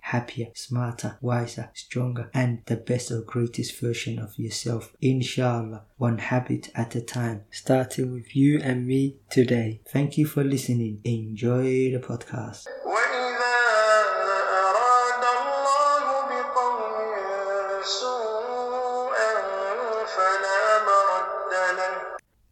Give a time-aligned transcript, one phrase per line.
[0.00, 4.94] happier, smarter, wiser, stronger, and the best or greatest version of yourself.
[5.00, 9.80] Inshallah, one habit at a time, starting with you and me today.
[9.92, 11.00] Thank you for listening.
[11.04, 12.66] Enjoy the podcast.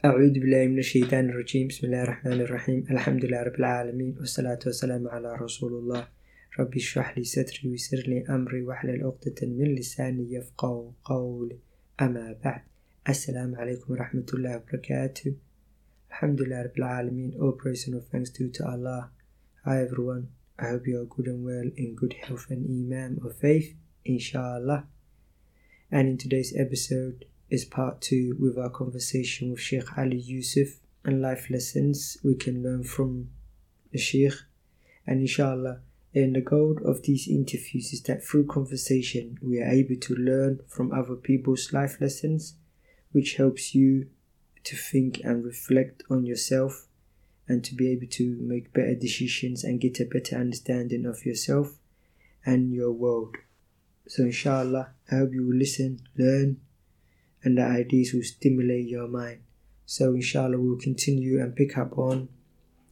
[0.07, 5.09] أعوذ بالله من الشيطان الرجيم بسم الله الرحمن الرحيم الحمد لله رب العالمين والصلاة والسلام
[5.09, 6.09] على رسول الله
[6.59, 11.59] ربي اشرح لي صدري ويسر لي أمري واحلل عقدة من لساني يفقه قولي
[12.01, 12.63] أما بعد
[13.09, 15.35] السلام عليكم ورحمة الله وبركاته
[16.11, 19.11] الحمد لله رب العالمين All praise and thanks due to Allah
[19.65, 23.31] Hi everyone I hope you are good and well in good health and iman or
[23.31, 24.87] faith inshallah
[25.93, 31.21] and in today's episode is part two with our conversation with Sheikh Ali Yusuf and
[31.21, 33.29] life lessons we can learn from
[33.93, 34.39] the Sheikh
[35.07, 35.81] and inshallah
[36.14, 40.60] and the goal of these interviews is that through conversation, we are able to learn
[40.68, 42.56] from other people's life lessons,
[43.12, 44.08] which helps you
[44.66, 46.88] to think and reflect on yourself
[47.48, 51.78] and to be able to make better decisions and get a better understanding of yourself
[52.46, 53.38] and your world.
[54.08, 56.60] So, inshallah, I hope you will listen, learn,
[57.44, 59.42] and the ideas will stimulate your mind.
[59.86, 62.30] So, inshallah, we will continue and pick up on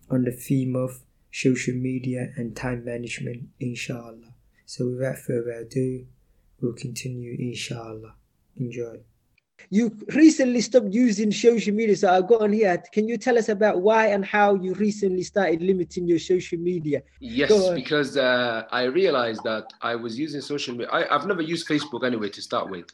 [0.09, 1.01] on the theme of
[1.31, 4.33] social media and time management, inshallah.
[4.65, 6.05] So, without further ado,
[6.61, 8.15] we'll continue, inshallah.
[8.57, 8.99] Enjoy.
[9.69, 12.81] You recently stopped using social media, so I got on here.
[12.91, 17.03] Can you tell us about why and how you recently started limiting your social media?
[17.19, 20.89] Yes, because uh, I realized that I was using social media.
[20.91, 22.85] I, have never used Facebook anyway to start with.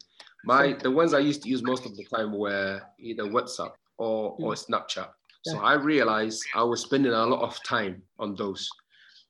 [0.43, 4.35] My the ones I used to use most of the time were either WhatsApp or,
[4.39, 4.73] or hmm.
[4.73, 5.09] Snapchat.
[5.45, 8.67] So I realized I was spending a lot of time on those.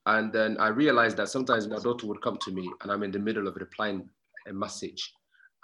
[0.06, 3.12] And then I realized that sometimes my daughter would come to me and I'm in
[3.12, 4.08] the middle of replying
[4.48, 5.12] a message.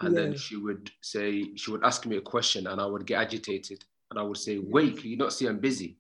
[0.02, 0.22] And yeah.
[0.22, 3.86] then she would say, she would ask me a question and I would get agitated.
[4.10, 5.98] And I would say, wait, can you not see I'm busy?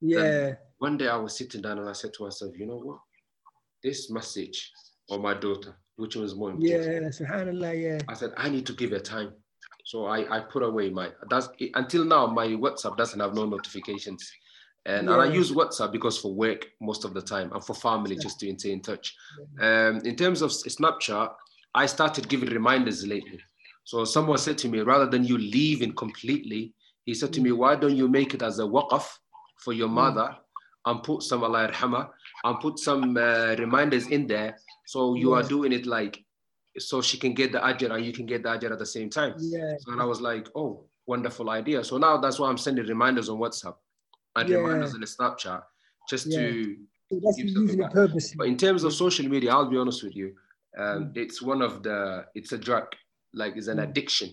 [0.00, 0.20] Yeah.
[0.20, 2.98] Then one day I was sitting down and I said to myself, you know what?
[3.82, 4.70] This message
[5.08, 6.84] or my daughter, which was more important?
[6.84, 7.98] Yeah, subhanAllah, yeah.
[8.08, 9.32] I said, I need to give her time.
[9.90, 14.22] So I, I put away my that's until now my WhatsApp doesn't have no notifications.
[14.86, 15.14] And, yeah.
[15.14, 18.22] and I use WhatsApp because for work most of the time and for family yeah.
[18.22, 19.16] just to stay in touch.
[19.60, 21.32] Um, in terms of Snapchat,
[21.74, 23.40] I started giving reminders lately.
[23.82, 26.72] So someone said to me, rather than you leaving completely,
[27.04, 27.56] he said to me, mm.
[27.56, 29.06] why don't you make it as a waqaf
[29.56, 30.02] for your mm.
[30.02, 30.36] mother
[30.86, 31.68] and put some Allah
[32.44, 34.56] and put some uh, reminders in there.
[34.86, 36.24] So you are doing it like
[36.78, 39.10] so she can get the ajr and you can get the ajr at the same
[39.10, 39.34] time.
[39.38, 39.74] Yeah.
[39.80, 41.82] So I was like, oh, wonderful idea.
[41.82, 43.74] So now that's why I'm sending reminders on WhatsApp
[44.36, 44.58] and yeah.
[44.58, 45.62] reminders in the Snapchat
[46.08, 46.38] just yeah.
[46.38, 46.76] to.
[47.10, 48.34] that's purpose.
[48.36, 50.34] But in terms of social media, I'll be honest with you,
[50.78, 51.16] um, mm.
[51.16, 52.24] it's one of the.
[52.34, 52.86] It's a drug,
[53.34, 53.84] like it's an mm.
[53.84, 54.32] addiction.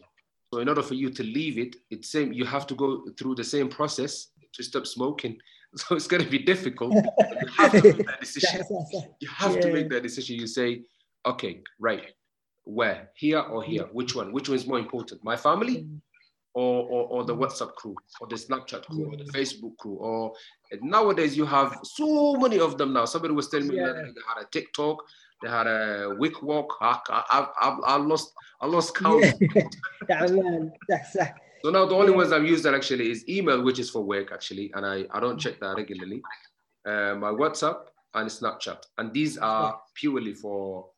[0.54, 2.32] So in order for you to leave it, it's same.
[2.32, 5.38] You have to go through the same process to stop smoking.
[5.76, 6.94] So it's going to be difficult.
[6.94, 8.64] you have to make that decision.
[9.20, 9.62] you have yeah.
[9.66, 10.38] to make that decision.
[10.38, 10.70] You say,
[11.26, 12.06] okay, right
[12.68, 13.88] where here or here?
[13.92, 14.32] Which one?
[14.32, 15.24] Which one is more important?
[15.24, 16.00] My family mm.
[16.54, 20.34] or, or, or the whatsapp crew or the snapchat crew or the facebook crew or
[20.82, 23.06] nowadays you have so many of them now.
[23.06, 23.88] Somebody was telling me yeah.
[23.88, 25.04] that they had a tiktok
[25.42, 26.78] they had a wick walk.
[26.82, 29.24] I, I, I, I lost i lost count.
[29.24, 29.64] Yeah.
[30.10, 30.72] man.
[30.90, 31.28] That's, uh,
[31.64, 32.18] so now the only yeah.
[32.18, 35.20] ones i've used that actually is email which is for work actually and i, I
[35.20, 36.22] don't check that regularly.
[36.86, 37.80] Uh, my whatsapp
[38.14, 40.90] and snapchat and these are purely for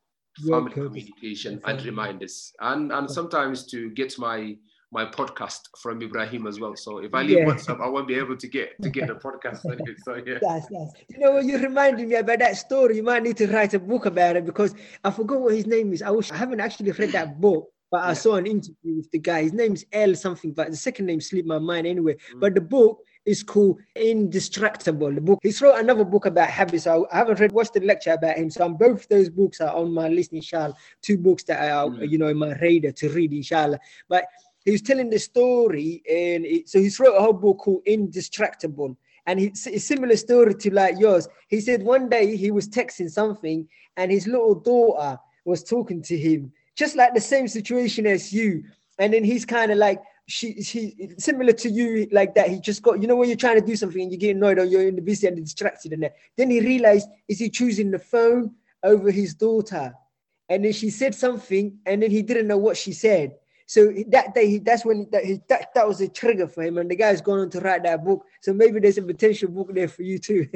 [0.48, 4.56] family communication and reminders and and sometimes to get my
[4.92, 6.76] my podcast from Ibrahim as well.
[6.76, 7.46] So if I leave yeah.
[7.46, 9.62] WhatsApp, I won't be able to get to get the podcast.
[10.04, 10.40] so yeah.
[10.42, 10.94] That's, that's.
[11.10, 12.96] You know, you reminded me about that story.
[12.96, 15.94] You might need to write a book about it because I forgot what his name
[15.94, 16.02] is.
[16.02, 17.70] I wish I haven't actually read that book.
[17.92, 19.42] But I saw an interview with the guy.
[19.42, 22.18] His name's L something, but the second name slipped my mind anyway.
[22.36, 22.40] Mm.
[22.40, 25.14] But the book is called Indestructible.
[25.14, 25.40] The book.
[25.44, 26.88] He's wrote another book about habits.
[26.88, 28.50] I haven't read watched the lecture about him.
[28.50, 30.76] So both those books are on my list, inshallah.
[31.02, 32.10] Two books that are mm.
[32.10, 33.80] you know in my radar to read, inshallah.
[34.08, 34.26] But
[34.66, 38.98] he was telling the story, and it, so he's wrote a whole book called Indestructible.
[39.26, 41.28] and it's a similar story to like yours.
[41.50, 46.18] He said one day he was texting something, and his little daughter was talking to
[46.18, 48.64] him, just like the same situation as you.
[48.98, 52.50] And then he's kind of like, she, she, similar to you, like that.
[52.50, 54.60] He just got, you know, when you're trying to do something and you get annoyed
[54.60, 56.16] or you're in the busy and distracted, and that.
[56.38, 58.54] Then he realized, is he choosing the phone
[58.84, 59.94] over his daughter?
[60.48, 63.36] And then she said something, and then he didn't know what she said.
[63.66, 66.90] So that day, that's when that, he, that that was a trigger for him, and
[66.90, 68.26] the guy's gone on to write that book.
[68.42, 70.48] So maybe there's a potential book there for you too.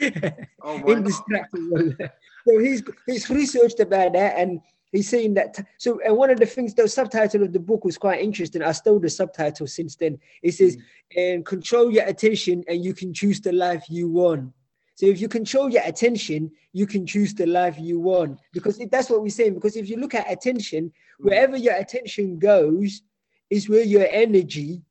[0.00, 2.10] Oh, Indistractable.
[2.48, 4.60] so he's he's researched about that, and
[4.94, 5.58] he's saying that.
[5.78, 8.62] So and one of the things, the subtitle of the book was quite interesting.
[8.62, 10.18] I stole the subtitle since then.
[10.42, 10.82] It says, mm.
[11.16, 14.52] "And control your attention, and you can choose the life you want."
[14.96, 18.38] So if you control your attention, you can choose the life you want.
[18.52, 19.54] Because that's what we're saying.
[19.54, 21.24] Because if you look at attention, mm.
[21.24, 23.02] wherever your attention goes,
[23.50, 24.82] is where your energy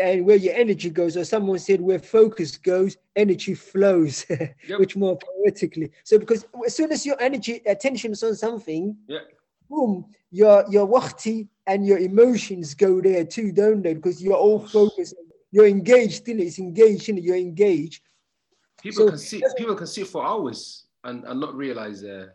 [0.00, 4.78] and where your energy goes, or someone said where focus goes, energy flows, yep.
[4.78, 5.90] which more poetically.
[6.04, 9.18] So because as soon as your energy attention is on something, yeah.
[9.70, 13.94] Boom, your your waqti and your emotions go there too, don't they?
[13.94, 15.14] Because you're all focused,
[15.52, 18.02] you're engaged in it, it's engaged in it, you're engaged.
[18.82, 22.26] People so, can see people can see for hours and, and not realize uh,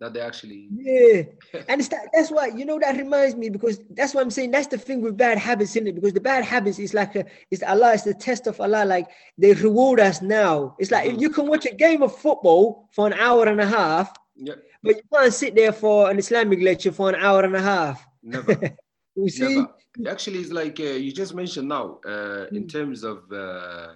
[0.00, 1.22] that they actually yeah
[1.68, 4.66] and that, that's why you know that reminds me because that's what i'm saying that's
[4.66, 7.62] the thing with bad habits in it because the bad habits is like a is
[7.62, 11.20] allah is the test of allah like they reward us now it's like mm-hmm.
[11.20, 14.62] you can watch a game of football for an hour and a half yep.
[14.82, 18.06] But you can't sit there for an islamic lecture for an hour and a half
[18.22, 18.58] never
[19.16, 20.10] you see never.
[20.10, 22.72] actually it's like uh, you just mentioned now uh, in mm.
[22.72, 23.94] terms of uh,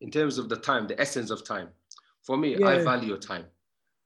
[0.00, 1.68] in terms of the time, the essence of time.
[2.22, 2.66] For me, yeah.
[2.66, 3.44] I value your time.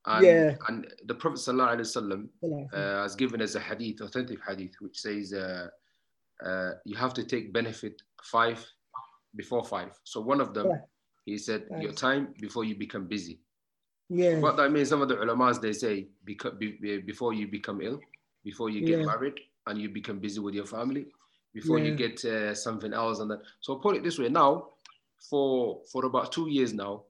[0.07, 0.55] And, yeah.
[0.69, 2.29] and the Prophet ﷺ,
[2.73, 5.69] uh, has given us a hadith, authentic hadith, which says uh,
[6.45, 8.65] uh, you have to take benefit five
[9.37, 9.99] before five.
[10.05, 10.77] So one of them, yeah.
[11.25, 11.83] he said, nice.
[11.83, 13.41] your time before you become busy.
[14.11, 14.39] Yeah.
[14.39, 18.01] What that means, some of the ulamas, they say, before you become ill,
[18.45, 19.07] before you get yeah.
[19.07, 21.07] married, and you become busy with your family,
[21.55, 23.21] before you get uh, something else.
[23.21, 23.41] And that.
[23.61, 24.71] So put it this way now,
[25.29, 27.05] for for about two years now,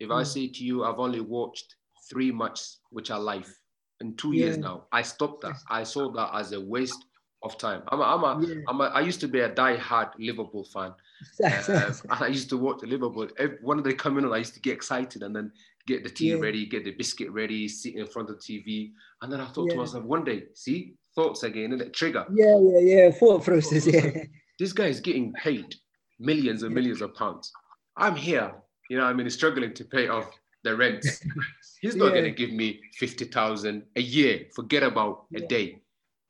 [0.00, 0.18] if mm.
[0.18, 1.76] I say to you, I've only watched
[2.08, 3.52] three matches which are live
[4.00, 4.46] in two yeah.
[4.46, 5.56] years now, I stopped that.
[5.70, 7.04] I saw that as a waste
[7.42, 7.82] of time.
[7.88, 8.54] I'm a, I'm a, yeah.
[8.68, 10.92] I'm a, I used to be a die-hard Liverpool fan.
[11.44, 13.28] uh, I used to watch Liverpool.
[13.38, 15.52] Every, when they come in, I used to get excited and then
[15.86, 16.38] get the tea yeah.
[16.38, 18.92] ready, get the biscuit ready, sit in front of the TV.
[19.22, 22.26] And then I thought to myself, one day, see, thoughts again, and it trigger.
[22.32, 23.10] Yeah, yeah, yeah.
[23.10, 24.24] Thought process, yeah.
[24.58, 25.74] This guy is getting paid
[26.18, 27.52] millions and millions of pounds.
[27.96, 28.54] I'm here,
[28.88, 30.30] you know, I mean, struggling to pay off
[30.64, 31.04] the rent.
[31.80, 32.20] He's not yeah.
[32.20, 34.46] going to give me 50,000 a year.
[34.54, 35.44] Forget about yeah.
[35.44, 35.78] a day.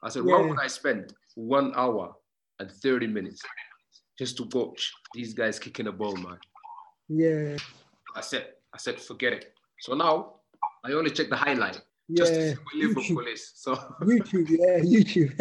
[0.02, 0.32] I said, yeah.
[0.32, 2.14] why would I spend one hour
[2.58, 3.42] and 30 minutes
[4.18, 6.38] just to watch these guys kicking a ball, man?
[7.08, 7.56] Yeah.
[8.14, 9.54] I said, I said, forget it.
[9.80, 10.34] So now
[10.84, 11.80] I only check the highlight.
[12.08, 13.52] Yeah, Just to see what Liverpool is.
[13.54, 15.32] So YouTube, yeah, YouTube.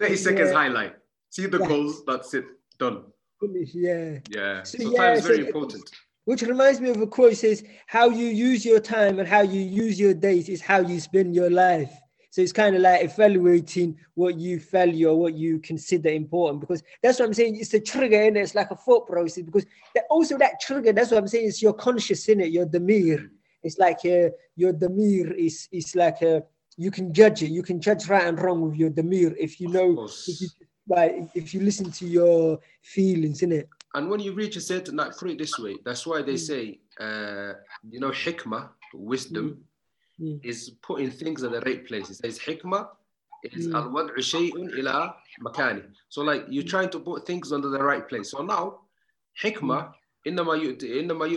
[0.00, 0.94] 30 seconds highlight.
[1.30, 2.44] See the goals, that's it.
[2.78, 3.02] Done.
[3.42, 4.18] Yeah.
[4.30, 4.62] Yeah.
[4.62, 5.90] So, so yeah, time is very so, important.
[6.26, 9.60] Which reminds me of a quote says, How you use your time and how you
[9.60, 11.92] use your days is how you spend your life.
[12.30, 16.82] So it's kind of like evaluating what you value or what you consider important because
[17.02, 17.56] that's what I'm saying.
[17.56, 18.40] It's a trigger and it?
[18.40, 21.62] it's like a thought process because that, also that trigger, that's what I'm saying, is
[21.62, 23.28] your conscious in it, your damir.
[23.62, 26.40] It's like uh, your damir is, is like a, uh,
[26.76, 27.50] you can judge it.
[27.50, 30.48] You can judge right and wrong with your damir if you know, if you
[30.88, 34.96] like if you listen to your feelings in it and when you reach a certain
[34.96, 36.38] like put it this way that's why they mm.
[36.38, 37.52] say uh,
[37.88, 39.67] you know hikmah wisdom mm.
[40.20, 40.44] Mm.
[40.44, 42.10] is putting things at the right place.
[42.10, 42.88] It says hikmah,
[43.44, 43.74] is mm.
[43.74, 45.84] al shay'un ila makani.
[46.08, 46.68] So like you're mm.
[46.68, 48.32] trying to put things under the right place.
[48.32, 48.80] So now,
[49.42, 49.92] hikmah,
[50.26, 51.30] innama yu'ti, innama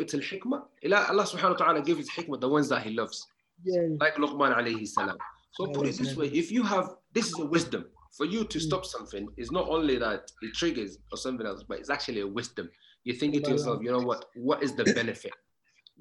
[0.83, 3.27] ila Allah subhanahu wa ta'ala gives hikmah the ones that he loves.
[3.63, 3.81] Yeah.
[3.99, 5.17] Like Luqman alayhi salam.
[5.51, 7.85] So put it this way, if you have, this is a wisdom.
[8.17, 11.79] For you to stop something It's not only that it triggers or something else, but
[11.79, 12.69] it's actually a wisdom.
[13.05, 15.31] You're thinking to yourself, you know what, what is the benefit?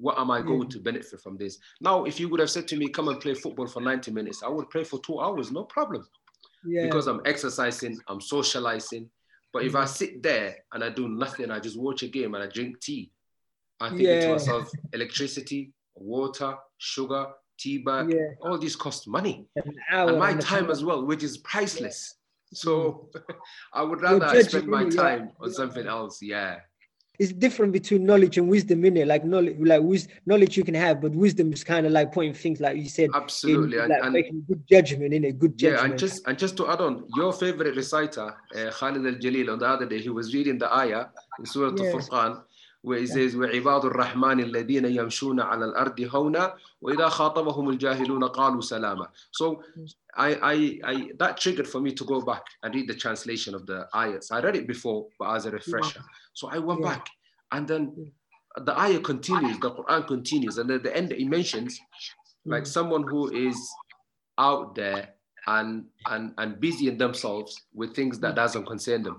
[0.01, 1.59] What am I going to benefit from this?
[1.79, 4.41] Now, if you would have said to me, come and play football for 90 minutes,
[4.43, 6.07] I would play for two hours, no problem.
[6.65, 6.85] Yeah.
[6.85, 9.09] Because I'm exercising, I'm socializing.
[9.53, 9.87] But if I mm.
[9.87, 13.11] sit there and I do nothing, I just watch a game and I drink tea,
[13.79, 14.21] I think yeah.
[14.21, 17.27] to myself, electricity, water, sugar,
[17.59, 18.29] tea bag, yeah.
[18.41, 19.45] all these cost money.
[19.91, 22.15] And my time as well, which is priceless.
[22.53, 23.09] So
[23.73, 26.21] I would rather I spend my time on something else.
[26.21, 26.59] Yeah.
[27.21, 29.05] It's different between knowledge and wisdom, in it.
[29.05, 32.33] Like knowledge, like wis- knowledge you can have, but wisdom is kind of like pointing
[32.33, 33.09] things, like you said.
[33.13, 35.83] Absolutely, in, like and, making good judgment in a good judgment.
[35.83, 39.53] Yeah, and just and just to add on, your favorite reciter, uh, Khalid al Jalil,
[39.53, 41.05] on the other day, he was reading the ayah
[41.37, 41.91] in Surah yeah.
[41.91, 42.41] Al-Furqan,
[42.82, 49.08] where it says وعباد الرحمن الذين يمشون على الأرض هونا وإذا خاطبهم الجاهلون قالوا سلاما
[49.32, 49.62] so
[50.16, 53.66] I, I, I that triggered for me to go back and read the translation of
[53.66, 56.02] the ayats I read it before but as a refresher
[56.32, 56.90] so I went Yeah.
[56.94, 57.06] back
[57.52, 58.12] and then
[58.68, 61.78] the ayah continues the Quran continues and at the end it mentions
[62.44, 63.58] like someone who is
[64.38, 65.08] out there
[65.48, 69.18] and and and busy in themselves with things that doesn't concern them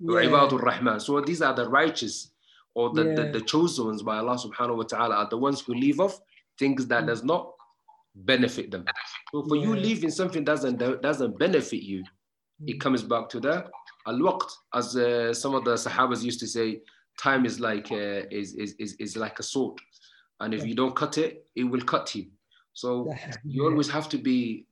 [0.00, 0.24] Yeah.
[0.28, 0.98] Ibadur Rahman.
[1.00, 2.30] So these are the righteous
[2.75, 3.31] or the, the, Yeah.
[3.31, 6.19] the chosen ones by Allah subhanahu wa ta'ala are the ones who leave off
[6.59, 7.51] things that does not
[8.15, 8.85] benefit them.
[9.31, 9.81] So for you Yeah.
[9.87, 12.03] leaving something doesn't doesn't benefit you,
[12.67, 12.79] it Mm.
[12.79, 13.55] comes back to the
[14.07, 14.49] al-waqt.
[14.73, 16.81] As uh, some of the Sahabas used to say,
[17.17, 19.77] time is like uh, is, is, is, is like a sword.
[20.39, 20.67] And if Yeah.
[20.69, 22.25] you don't cut it, it will cut you.
[22.73, 23.09] So
[23.43, 24.67] you always have to be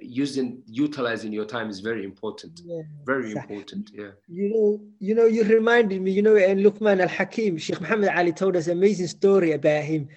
[0.00, 2.60] using utilizing your time is very important.
[2.64, 2.82] Yeah.
[3.04, 3.90] Very important.
[3.92, 4.10] Yeah.
[4.28, 8.10] You know, you know, you reminded me, you know, in Luqman al Hakim, Sheikh Muhammad
[8.14, 10.08] Ali told us an amazing story about him.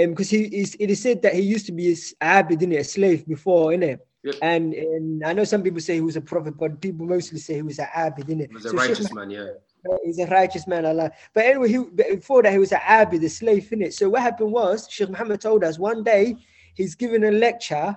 [0.00, 2.84] Um, because he is it is said that he used to be a abid, a
[2.84, 4.00] slave before, innit?
[4.22, 4.34] Yep.
[4.42, 7.54] And, and I know some people say he was a prophet, but people mostly say
[7.54, 8.48] he was an abid, innit?
[8.48, 9.48] He was a So Sheikh righteous man, yeah.
[10.04, 11.10] He's a righteous man, Allah.
[11.32, 13.94] But anyway, he, before that, he was an abid, a slave, innit?
[13.94, 16.36] So what happened was, Sheikh Muhammad told us one day
[16.74, 17.96] he's given a lecture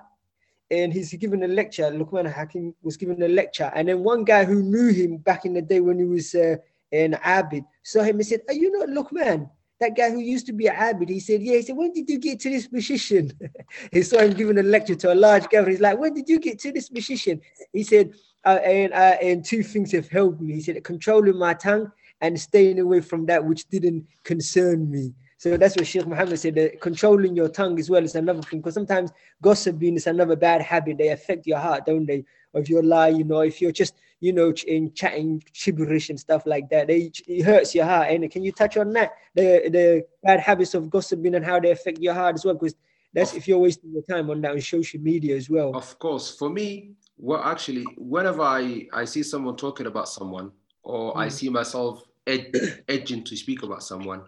[0.82, 1.84] and he's given a lecture.
[1.84, 5.54] Luqman Hakim was given a lecture, and then one guy who knew him back in
[5.54, 6.56] the day when he was uh,
[6.92, 9.50] an Abid saw him and said, Are you not Luqman?
[9.80, 11.10] That guy who used to be an Abid.
[11.10, 11.58] He said, Yeah.
[11.58, 13.32] He said, When did you get to this position?
[13.92, 15.74] he saw him giving a lecture to a large gathering.
[15.74, 17.42] He's like, When did you get to this position?
[17.74, 18.14] He said,
[18.46, 20.54] uh, and, uh, and two things have helped me.
[20.54, 25.14] He said, Controlling my tongue and staying away from that which didn't concern me.
[25.44, 26.56] So that's what Sheikh Muhammad said.
[26.56, 28.60] That controlling your tongue as well is another thing.
[28.60, 30.98] Because sometimes gossiping is another bad habit.
[30.98, 32.24] They affect your heart, don't they?
[32.54, 36.18] Or if you're lying, you know, if you're just, you know, in chatting gibberish and
[36.18, 38.12] stuff like that, they, it hurts your heart.
[38.12, 39.12] And can you touch on that?
[39.36, 42.54] The the bad habits of gossiping and how they affect your heart as well?
[42.54, 42.76] Because
[43.14, 45.76] that's if you're wasting your time on that on social media as well.
[45.76, 51.18] Of course, for me, well, actually, whenever I, I see someone talking about someone or
[51.18, 51.32] I Mm.
[51.34, 54.22] see myself ed- edging to speak about someone,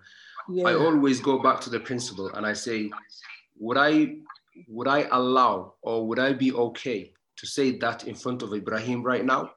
[0.50, 0.68] Yeah.
[0.68, 2.92] I always go back to the principle and I say,
[3.58, 4.18] would I
[4.68, 9.04] would I allow or would I be okay to say that in front of Ibrahim
[9.04, 9.52] right now?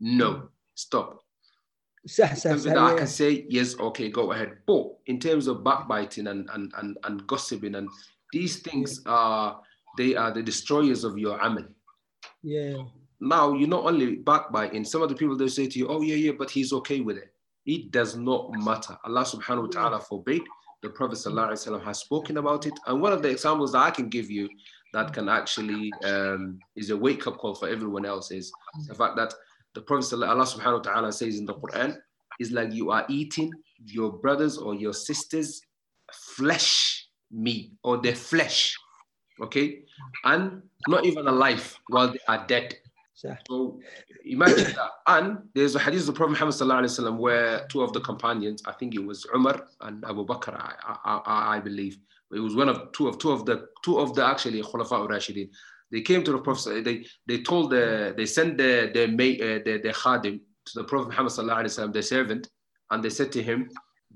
[0.00, 1.20] No, stop.
[2.06, 4.58] Sa- sa- Something that I can say, yes, okay, go ahead.
[4.66, 7.88] But in terms of backbiting and and and, and gossiping and
[8.32, 9.60] these things are
[9.96, 11.64] they are the destroyers of your amal.
[12.42, 12.82] yeah.
[13.20, 16.16] now you're not only backbiting, some of the people they say to you, oh yeah,
[16.16, 17.31] yeah, but he's okay with it.
[17.66, 18.96] It does not matter.
[19.04, 20.42] Allah subhanahu wa ta'ala forbade.
[20.82, 22.74] The Prophet wasallam has spoken about it.
[22.86, 24.48] And one of the examples that I can give you
[24.92, 28.52] that can actually um, is a wake-up call for everyone else is
[28.88, 29.32] the fact that
[29.74, 31.96] the Prophet Allah subhanahu wa ta'ala says in the Quran
[32.40, 33.52] is like you are eating
[33.84, 35.62] your brothers or your sisters
[36.12, 38.76] flesh meat or their flesh.
[39.40, 39.82] Okay?
[40.24, 42.74] And not even alive while they are dead.
[43.48, 43.80] So
[44.24, 44.90] imagine that.
[45.06, 48.94] And there's a hadith of the Prophet Muhammad where two of the companions, I think
[48.94, 50.74] it was Umar and Abu Bakr, I,
[51.04, 51.98] I, I, believe,
[52.32, 55.50] it was one of two of two of the two of the actually Khulafa Rashidin.
[55.90, 56.84] They came to the Prophet.
[56.84, 61.08] They they told the they sent the the uh, the the khadim to the Prophet
[61.08, 62.48] Muhammad sallallahu alaihi the servant,
[62.90, 63.68] and they said to him,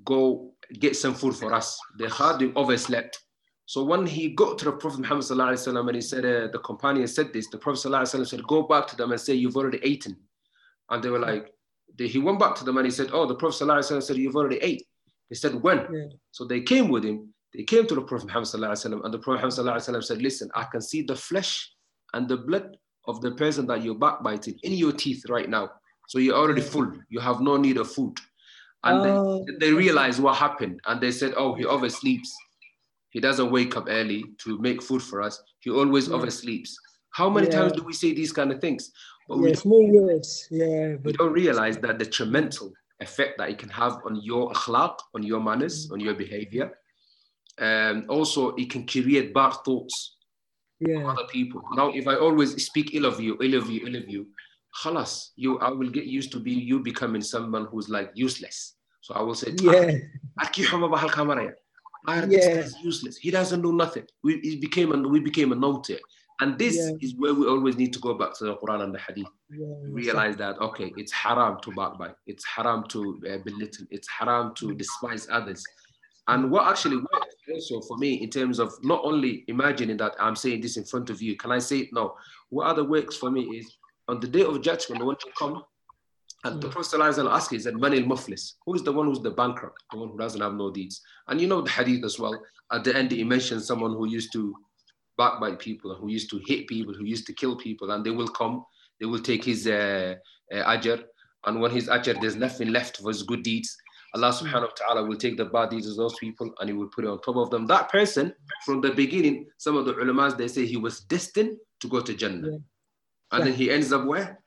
[0.04, 3.20] "Go get some food for us." The khadim overslept.
[3.68, 7.06] So when he got to the Prophet Muhammad wasallam and he said, uh, the companion
[7.08, 10.16] said this, the Prophet wasallam said, go back to them and say you've already eaten.
[10.88, 11.52] And they were like,
[11.98, 14.36] they, he went back to them and he said, oh, the Prophet wasallam said you've
[14.36, 14.84] already ate.
[15.28, 15.78] He said, when?
[15.92, 16.06] Yeah.
[16.30, 17.34] So they came with him.
[17.54, 20.64] They came to the Prophet Muhammad wasallam and the Prophet Muhammad wasallam said, listen, I
[20.64, 21.68] can see the flesh
[22.14, 22.76] and the blood
[23.08, 25.70] of the person that you're backbiting in your teeth right now.
[26.06, 26.88] So you're already full.
[27.08, 28.16] You have no need of food.
[28.84, 32.28] And they- Oh, they realized what happened and they said, oh, he oversleeps.
[33.16, 35.42] He doesn't wake up early to make food for us.
[35.60, 36.16] He always Yeah.
[36.16, 36.72] oversleeps.
[37.12, 37.54] How many Yeah.
[37.54, 38.92] times do we say these kind of things?
[39.26, 40.46] But we, yeah, don't, small words.
[40.50, 44.52] Yeah, we but don't realize that the detrimental effect that it can have on your
[44.52, 46.78] akhlaq, on your manners, on your behavior.
[47.56, 50.16] Um, also, it can create bad thoughts
[50.80, 51.62] yeah, other people.
[51.74, 54.26] Now, if I always speak ill of you, ill of you, ill of you,
[54.82, 58.74] khalas, you, I will get used to be you becoming someone who's like useless.
[59.00, 59.92] So I will say, yeah,
[62.06, 62.54] Aki Huma Bahal Ah, this Yeah.
[62.54, 63.16] guy's useless.
[63.16, 64.06] He doesn't know nothing.
[64.22, 65.98] We it became a, we became a to.
[66.40, 66.90] And this Yeah.
[67.00, 69.26] is where we always need to go back to the Quran and the Hadith.
[69.50, 69.66] yeah.
[69.84, 72.14] Realize that okay, it's haram to backbite.
[72.26, 73.86] It's haram to uh, belittle.
[73.90, 75.64] It's haram to despise others.
[76.28, 80.34] And what actually works also for me in terms of not only imagining that I'm
[80.34, 81.92] saying this in front of you, can I say it?
[81.92, 82.16] No.
[82.50, 83.76] What other works for me is
[84.08, 85.62] on the day of judgment when you come,
[86.46, 88.52] And the Prophet asked, he said, Mani al-Muflis.
[88.64, 91.02] Who is the one who's the bankrupt, the one who doesn't have no deeds?
[91.26, 92.40] And you know the hadith as well.
[92.70, 94.54] At the end, he mentioned someone who used to
[95.18, 98.28] backbite people, who used to hit people, who used to kill people, and they will
[98.28, 98.64] come,
[99.00, 100.14] they will take his uh,
[100.52, 101.02] uh, ajr,
[101.46, 103.76] and when his ajr, there's nothing left for his good deeds.
[104.14, 106.88] Allah subhanahu wa ta'ala will take the bad deeds of those people and he will
[106.88, 107.66] put it on top of them.
[107.66, 108.32] That person,
[108.64, 112.14] from the beginning, some of the ulamas, they say he was destined to go to
[112.14, 112.48] Jannah.
[112.48, 112.58] Yeah.
[113.32, 113.44] And yeah.
[113.44, 114.38] then he ends up where?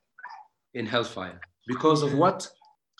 [0.74, 1.39] In hellfire.
[1.70, 2.50] Because of what?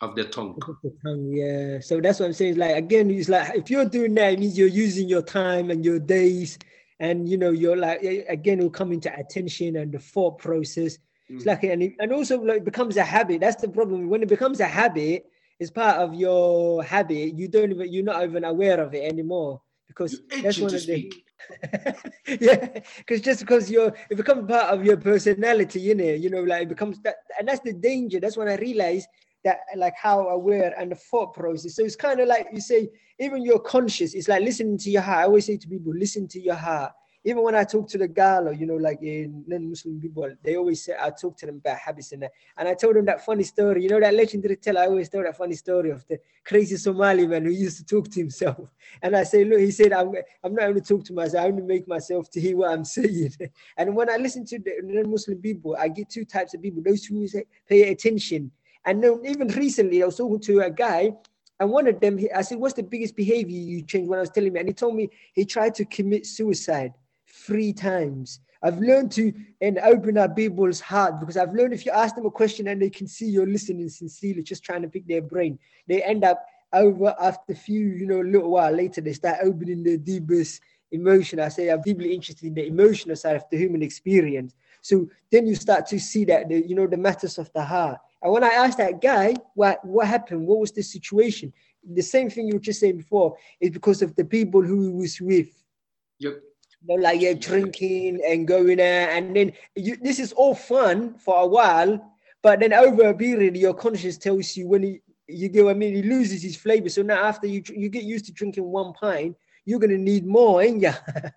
[0.02, 0.58] Of the tongue.
[0.84, 1.34] The tongue.
[1.34, 1.80] Yeah.
[1.82, 2.58] So that's what I'm saying.
[2.58, 5.84] Like again, it's like if you're doing that, it means you're using your time and
[5.84, 6.60] your days,
[7.00, 11.00] and you know, you're like again, it will come into attention and the thought process.
[11.30, 11.36] Mm.
[11.36, 13.42] It's like and, it, and also like it becomes a habit.
[13.42, 14.08] That's the problem.
[14.08, 15.26] When it becomes a habit,
[15.60, 17.36] it's part of your habit.
[17.36, 21.12] You don't even you're not even aware of it anymore because that's one of the
[22.28, 22.68] yeah
[22.98, 26.64] because just because you're it becomes part of your personality you know you know like
[26.64, 28.20] it becomes that and that's the danger.
[28.20, 29.08] That's when i realized
[29.44, 31.76] that like how aware and the thought process.
[31.76, 35.02] So it's kind of like you say even your conscious it's like listening to your
[35.02, 35.20] heart.
[35.20, 36.92] I always say to people listen to your heart
[37.26, 40.84] even when I talk to the Galo, you know, like in non-Muslim people, they always
[40.84, 42.32] say I talk to them about habits and that.
[42.58, 44.78] And I told them that funny story, you know, that legendary tale.
[44.78, 48.10] I always tell that funny story of the crazy Somali man who used to talk
[48.12, 48.58] to himself.
[49.02, 51.62] And I say, look, he said, I'm, I'm not only talk to myself, I only
[51.62, 53.34] make myself to hear what I'm saying.
[53.78, 57.06] and when I listen to the non-Muslim people, I get two types of people: those
[57.06, 58.52] who say, pay attention.
[58.86, 61.12] And then even recently, I was talking to a guy
[61.60, 64.30] and one of them, I said, what's the biggest behavior you changed when I was
[64.30, 64.62] telling me?
[64.62, 66.94] And he told me he tried to commit suicide
[67.32, 68.40] three times.
[68.62, 72.26] I've learned to and open up people's heart because I've learned if you ask them
[72.26, 75.58] a question and they can see you're listening sincerely, just trying to pick their brain,
[75.88, 79.40] they end up over after a few, you know, a little while later, they start
[79.42, 80.62] opening their deepest
[80.92, 81.40] emotion.
[81.40, 84.54] I say I'm deeply interested in the emotional side of the human experience.
[84.82, 88.00] So then you start to see that the, you know, the matters of the heart.
[88.22, 91.54] And when I asked that guy what what happened, what was the situation?
[91.94, 94.90] The same thing you were just saying before is because of the people who he
[94.90, 95.64] was with.
[96.20, 96.49] Yep
[96.82, 101.16] you know, like you're drinking and going there, and then you, this is all fun
[101.18, 105.50] for a while, but then over a period, your conscience tells you when he, you
[105.50, 106.90] get what I mean, he loses his flavor.
[106.90, 110.64] So now after you you get used to drinking one pint, you're gonna need more,
[110.64, 110.94] ain't ya?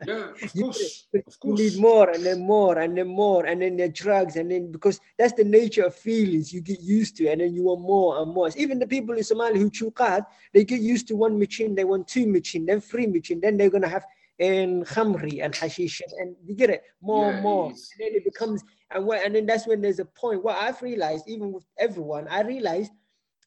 [0.06, 1.06] Yeah, of course.
[1.12, 1.60] you, of course.
[1.60, 5.00] need more and then more and then more and then the drugs and then because
[5.18, 8.32] that's the nature of feelings you get used to and then you want more and
[8.32, 8.48] more.
[8.56, 11.84] Even the people in Somalia who chew khat, they get used to one machine, they
[11.84, 14.06] want two machine, then three machine, then they're gonna have
[14.38, 17.66] and khamri and hashish and you get it more yeah, and more.
[17.66, 20.80] And then it becomes and when, and then that's when there's a point what I've
[20.82, 22.92] realized even with everyone I realized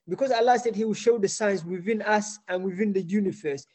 [0.08, 3.66] because Allah said he will show the signs within us and within the universe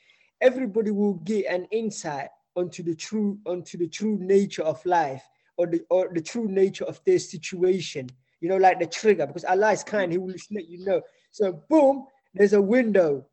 [0.40, 5.22] everybody will get an insight onto the true onto the true nature of life
[5.56, 8.08] or the or the true nature of their situation
[8.40, 11.02] you know like the trigger because Allah is kind he will let you know.
[11.32, 13.26] So boom there's a window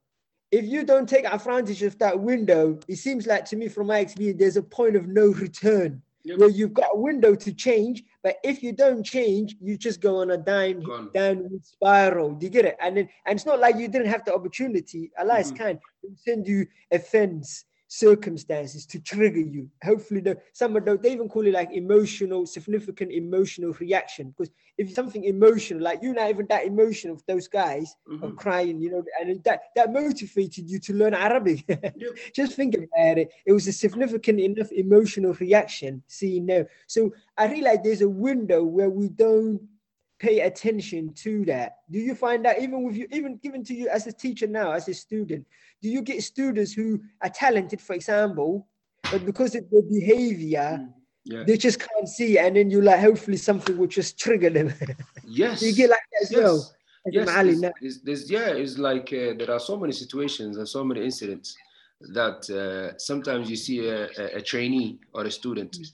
[0.51, 3.99] if you don't take advantage of that window, it seems like to me, from my
[3.99, 6.39] experience, there's a point of no return yep.
[6.39, 10.17] where you've got a window to change, but if you don't change, you just go
[10.17, 10.83] on a down
[11.13, 12.33] downward spiral.
[12.33, 12.77] Do you get it?
[12.81, 15.11] And then, and it's not like you didn't have the opportunity.
[15.19, 15.41] Allah mm-hmm.
[15.41, 19.69] is kind; He send you a fence circumstances to trigger you.
[19.83, 24.29] Hopefully, the, some of those, they even call it like emotional, significant emotional reaction.
[24.29, 28.23] Because if something emotional, like you're not even that emotional of those guys mm-hmm.
[28.23, 31.63] of crying, you know, and that, that motivated you to learn Arabic.
[31.67, 31.95] yep.
[32.33, 33.31] Just think about it.
[33.45, 36.65] It was a significant enough emotional reaction seeing now.
[36.87, 39.61] So I realize there's a window where we don't
[40.19, 43.87] pay attention to that do you find that even with you even given to you
[43.89, 45.45] as a teacher now as a student
[45.81, 48.67] do you get students who are talented for example
[49.11, 50.91] but because of their behavior mm,
[51.23, 51.43] yeah.
[51.45, 54.73] they just can't see and then you like hopefully something will just trigger them
[55.25, 56.41] yes you get like that as yes.
[56.41, 56.71] well
[57.11, 60.83] yes there's, there's, there's, yeah it's like uh, there are so many situations and so
[60.83, 61.55] many incidents
[62.13, 65.87] that uh, sometimes you see a, a, a trainee or a student mm.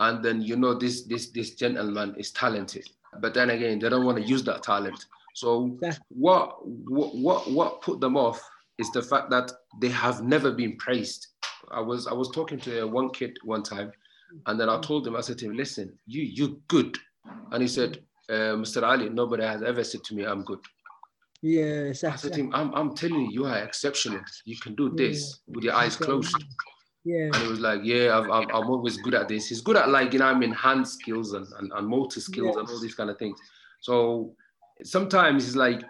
[0.00, 2.86] and then you know this this this gentleman is talented
[3.18, 5.06] but then again, they don't want to use that talent.
[5.34, 5.94] So yeah.
[6.08, 8.42] what, what what what put them off
[8.78, 11.28] is the fact that they have never been praised.
[11.70, 13.92] I was I was talking to one kid one time,
[14.46, 16.98] and then I told him I said to him, "Listen, you you good,"
[17.52, 18.82] and he said, uh, "Mr.
[18.82, 20.60] Ali, nobody has ever said to me I'm good."
[21.42, 24.20] Yes, I said to him, I'm, I'm telling you, you are exceptional.
[24.44, 25.54] You can do this yeah.
[25.54, 26.36] with your eyes closed.
[27.04, 27.26] Yeah.
[27.26, 29.48] And he was like, yeah, I've, i am always good at this.
[29.48, 32.56] He's good at like, you know, I mean, hand skills and, and, and motor skills
[32.56, 33.38] and all these kind of things.
[33.80, 34.34] So
[34.82, 35.82] sometimes it's like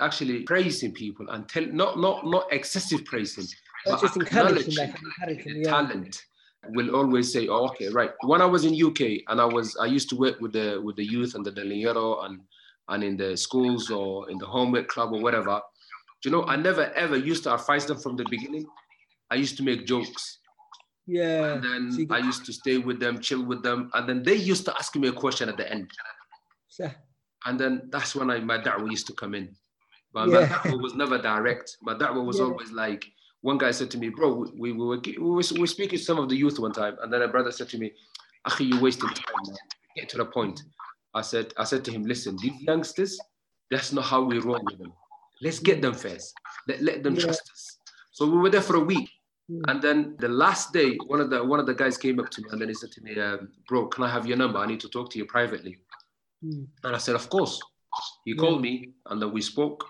[0.00, 3.46] actually praising people and tell, not, not, not excessive praising,
[3.84, 5.70] but just encouraging, like, encouraging yeah.
[5.70, 6.24] talent
[6.70, 8.12] will always say, oh, okay, right.
[8.22, 10.96] When I was in UK and I was, I used to work with the, with
[10.96, 12.40] the youth and the Deliero and,
[12.88, 15.60] and in the schools or in the homework club or whatever,
[16.24, 18.66] you know, I never ever used to advise them from the beginning.
[19.30, 20.38] I used to make jokes.
[21.06, 21.54] Yeah.
[21.54, 23.90] And then So I used to stay with them, chill with them.
[23.94, 25.90] And then they used to ask me a question at the end.
[26.68, 26.90] So-
[27.46, 29.54] And then that's when I, my da'wah used to come in.
[30.12, 30.40] But Yeah.
[30.40, 31.76] my da'wah was never direct.
[31.82, 32.44] My da'wah was Yeah.
[32.46, 33.04] always like,
[33.42, 35.98] one guy said to me, bro, we, we, we, were, we, were, we were speaking
[35.98, 36.96] to some of the youth one time.
[37.02, 37.92] And then a brother said to me,
[38.48, 39.56] Akhi, you wasted time, man.
[39.96, 40.62] Get to the point.
[41.14, 43.18] I said, I said to him, listen, these youngsters,
[43.70, 44.92] that's not how we roll with them.
[45.42, 46.34] Let's get them first.
[46.68, 47.24] Let, let them Yeah.
[47.24, 47.78] trust us.
[48.14, 49.10] So we were there for a week.
[49.50, 49.62] Mm.
[49.68, 52.40] And then the last day, one of the one of the guys came up to
[52.40, 54.58] me and then he said to me, um, bro, can I have your number?
[54.58, 55.78] I need to talk to you privately.
[56.42, 56.66] Mm.
[56.84, 57.60] And I said, of course.
[58.24, 58.40] He Yeah.
[58.42, 58.74] called me
[59.08, 59.84] and then we spoke.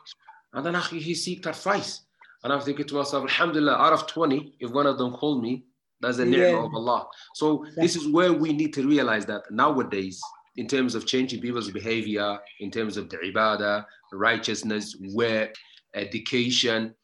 [0.54, 2.00] And then he seeked advice.
[2.42, 5.66] And I'm thinking to myself, Alhamdulillah, out of 20, if one of them called me,
[6.00, 6.46] that's a Yeah.
[6.46, 7.06] ni'mah of Allah.
[7.34, 10.20] So this is where we need to realize that nowadays,
[10.56, 15.54] in terms of changing people's behavior, in terms of the ibadah, righteousness, work,
[15.94, 16.94] education,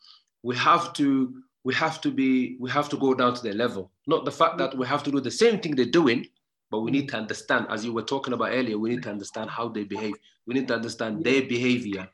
[0.42, 3.90] we have to we have to be we have to go down to their level.
[4.06, 6.26] Not the fact that we have to do the same thing they're doing,
[6.70, 9.50] but we need to understand, as you were talking about earlier, we need to understand
[9.50, 10.14] how they behave.
[10.46, 12.08] We need to understand their behavior,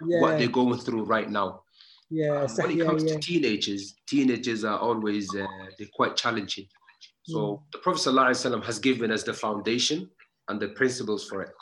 [0.00, 1.62] what they're going through right now.
[2.10, 2.42] Yeah.
[2.42, 2.84] Um, so- when it yeah.
[2.84, 3.14] comes Yeah.
[3.14, 5.46] to teenagers, teenagers are always uh,
[5.78, 6.66] they're quite challenging.
[7.24, 7.72] So Mm.
[7.72, 10.10] the Prophet ﷺ has given us the foundation
[10.48, 11.52] and the principles for it.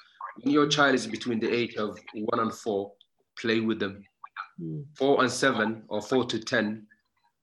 [0.42, 2.92] When your child is between the age of one and four,
[3.38, 4.02] play with them.
[4.97, 6.87] Four and seven or four to ten,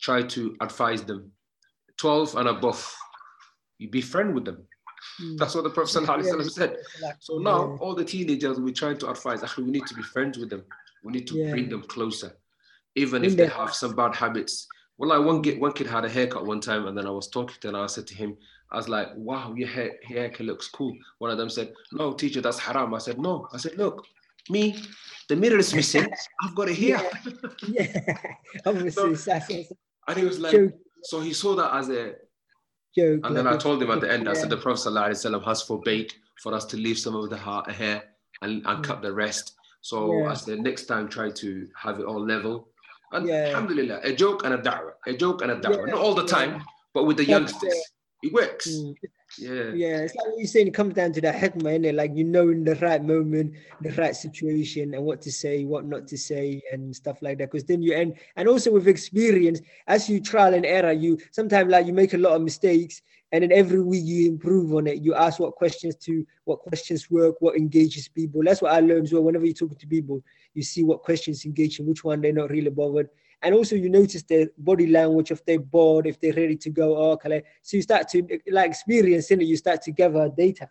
[0.02, 1.32] try to advise them.
[1.98, 2.94] Twelve and above,
[3.78, 4.68] you be friend with them.
[5.22, 5.38] Mm.
[5.38, 6.78] That's what the Prophet ﷺ said.
[7.20, 7.78] So now yeah.
[7.80, 10.64] all the teenagers we're trying to advise, actually we need to be friends with them.
[11.04, 11.52] We need to Yeah.
[11.52, 12.36] bring them closer.
[12.96, 14.68] Even if they them- have some bad habits.
[14.98, 17.28] Well, like one kid, one kid had a haircut one time, and then I was
[17.28, 18.38] talking to him, and I said to him,
[18.72, 20.98] I was like, wow, your hair, your haircut looks cool.
[21.20, 22.94] One of them said, no, teacher, that's haram.
[22.94, 23.48] I said, no.
[23.54, 24.06] I said, look,
[24.50, 24.76] me,
[25.30, 26.08] the mirror is missing.
[26.44, 27.02] I've got it here.
[27.68, 28.02] yeah.
[28.66, 29.64] Obviously, So-
[30.08, 30.74] And he was like, joke.
[31.04, 32.14] so he saw that as a,
[32.96, 33.22] joke.
[33.26, 36.14] and then I told him at the end, I said, the Prophet ﷺ has forbade
[36.42, 38.04] for us to leave some of the ha- hair
[38.42, 38.84] and, and Mm.
[38.84, 39.54] cut the rest.
[39.82, 40.32] So Yeah.
[40.32, 42.70] I said, next time, try to have it all level.
[43.12, 43.46] And Yeah.
[43.50, 45.86] alhamdulillah, a joke and a da'wah, a joke and a da'wah.
[45.88, 46.28] Yeah, Not all the yeah.
[46.38, 48.28] time, but with the youngsters, it.
[48.28, 48.68] it works.
[48.70, 48.96] Mm.
[49.38, 49.72] Yeah.
[49.74, 50.68] Yeah, it's like what you're saying.
[50.68, 51.96] It comes down to that hikmah, innit?
[51.96, 55.86] Like you know, in the right moment, the right situation, and what to say, what
[55.86, 57.52] not to say, and stuff like that.
[57.52, 61.72] Because then you end, and also with experience, as you trial and error, you sometimes
[61.72, 65.02] like you make a lot of mistakes, and then every week you improve on it.
[65.02, 68.42] You ask what questions to, what questions work, what engages people.
[68.44, 69.24] That's what I learned as well.
[69.24, 72.50] Whenever you're talking to people, you see what questions engage and which one they're not
[72.50, 73.10] really bothered.
[73.46, 76.98] And also you notice their body language, if they're bored, if they're ready to go,
[76.98, 77.44] oh, okay.
[77.62, 80.68] So you start to like experience in it, you start to gather data.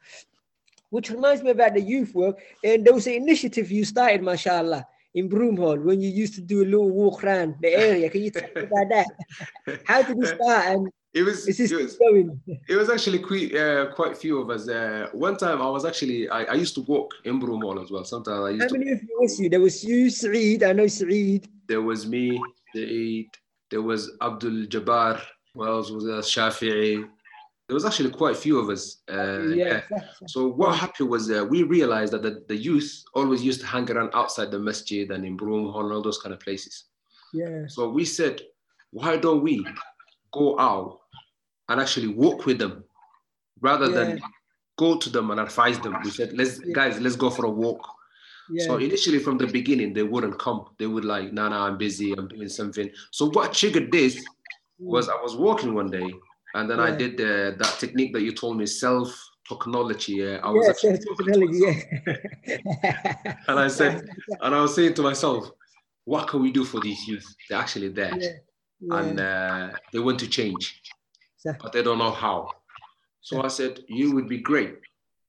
[0.91, 2.41] Which reminds me about the youth work.
[2.65, 4.85] And there was an initiative you started, mashallah,
[5.15, 8.11] in Broomhall when you used to do a little walk around the area.
[8.11, 9.07] Can you tell me about that?
[9.87, 12.41] How did you start and It was, it was, going?
[12.69, 14.69] it was actually quite, uh, quite few of us.
[14.69, 18.05] Uh, one time I was actually, I, I used to walk in Broomhall as well.
[18.05, 19.49] Sometimes I used How to, many of you was you?
[19.49, 20.65] There was you, Saeed.
[20.65, 21.49] I know Saeed.
[21.69, 22.41] there was me,
[22.75, 23.31] Saeed,
[23.71, 25.21] there was Abdul Jabbar,
[25.55, 26.21] who else was there?
[26.21, 27.09] Shafi'i.
[27.69, 29.03] There was actually quite a few of us.
[29.11, 29.83] Uh, yeah.
[30.27, 33.91] So what happened was uh, we realized that the, the youth always used to hang
[33.91, 36.85] around outside the masjid and in Broom Hall and all those kind of places.
[37.33, 37.65] Yeah.
[37.69, 38.43] So we said,
[38.91, 39.67] why don't we
[40.33, 41.01] go out
[41.71, 42.85] and actually walk with them
[43.61, 44.21] rather than
[44.77, 45.97] go to them and advise them?
[46.05, 46.75] We said, let's Yeah.
[46.75, 47.89] guys, let's go for a walk.
[48.51, 48.67] Yeah.
[48.67, 50.67] So initially from the beginning, they wouldn't come.
[50.79, 52.91] They would like, nah, nah, I'm busy, I'm doing something.
[53.11, 54.25] So what triggered this
[54.79, 56.13] was I was walking one day
[56.55, 59.13] and then I did uh, that technique that you told me, self
[59.49, 60.27] technology.
[60.27, 61.83] Uh, I was yeah, self-technology,
[62.47, 63.35] yeah.
[63.49, 64.09] And I said,
[64.41, 65.51] and I was saying to myself,
[66.05, 67.27] what can we do for these youth?
[67.49, 68.29] They're actually there yeah.
[68.81, 68.99] yeah.
[68.99, 70.81] and uh, they want to change,
[71.45, 72.51] but they don't know how.
[73.21, 74.77] So I said, you would be great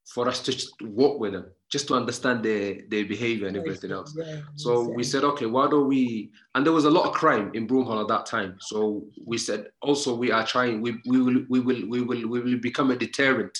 [0.06, 0.52] for us to
[0.86, 4.14] walk with them, just to understand their, their behavior and everything else.
[4.16, 6.30] Yeah, So we said, okay, why don't we?
[6.54, 8.56] And there was a lot of crime in Broomhall at that time.
[8.60, 10.80] So we said, also we are trying.
[10.80, 13.58] We, we will we will we will we will become a deterrent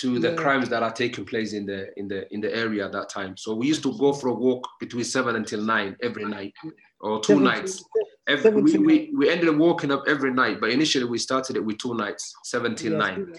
[0.00, 0.36] to the Yeah.
[0.36, 3.36] crimes that are taking place in the in the in the area at that time.
[3.36, 6.54] So we used to go for a walk between seven until nine every night,
[7.00, 7.84] or two Seven nights.
[8.26, 11.64] Every, we, we, we ended up walking up every night, but initially we started it
[11.64, 13.34] with two nights, seven till yeah, nine.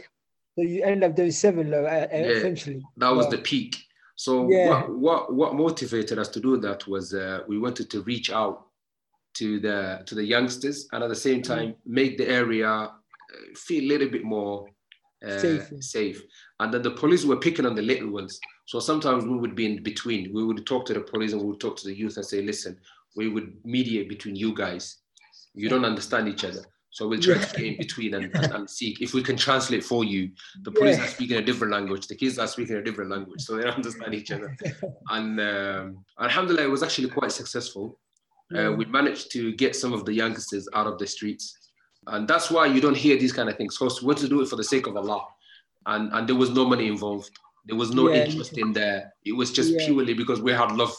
[0.55, 2.23] So you end up doing seven, though, uh, uh, Yeah.
[2.27, 2.81] essentially.
[2.97, 3.31] That was Wow.
[3.31, 3.75] the peak.
[4.15, 4.87] So Yeah.
[4.87, 8.67] what, what what motivated us to do that was uh, we wanted to reach out
[9.35, 11.43] to the to the youngsters and at the same Mm.
[11.47, 12.91] time make the area uh,
[13.55, 14.69] feel a little bit more
[15.25, 15.73] uh, Safe.
[15.81, 16.23] safe.
[16.59, 18.39] And then the police were picking on the little ones.
[18.65, 20.31] So sometimes we would be in between.
[20.33, 22.41] We would talk to the police and we would talk to the youth and say,
[22.41, 22.77] listen,
[23.15, 24.97] we would mediate between you guys.
[25.53, 26.63] You don't understand each other.
[26.95, 27.43] So we'll try yeah.
[27.43, 30.31] to get in between and, and, and, see if we can translate for you.
[30.61, 31.03] The police yeah.
[31.03, 33.75] are speaking a different language, the kids are speaking a different language, so they don't
[33.83, 34.55] understand each other.
[35.09, 37.99] And um, Alhamdulillah, it was actually quite successful.
[38.55, 41.71] Uh, we managed to get some of the youngsters out of the streets.
[42.07, 43.77] And that's why you don't hear these kind of things.
[43.77, 45.25] Because we want to do it for the sake of Allah.
[45.87, 47.37] And, and there was no money involved.
[47.65, 48.23] There was no yeah.
[48.23, 49.13] interest in there.
[49.25, 50.95] It was just purely because we had love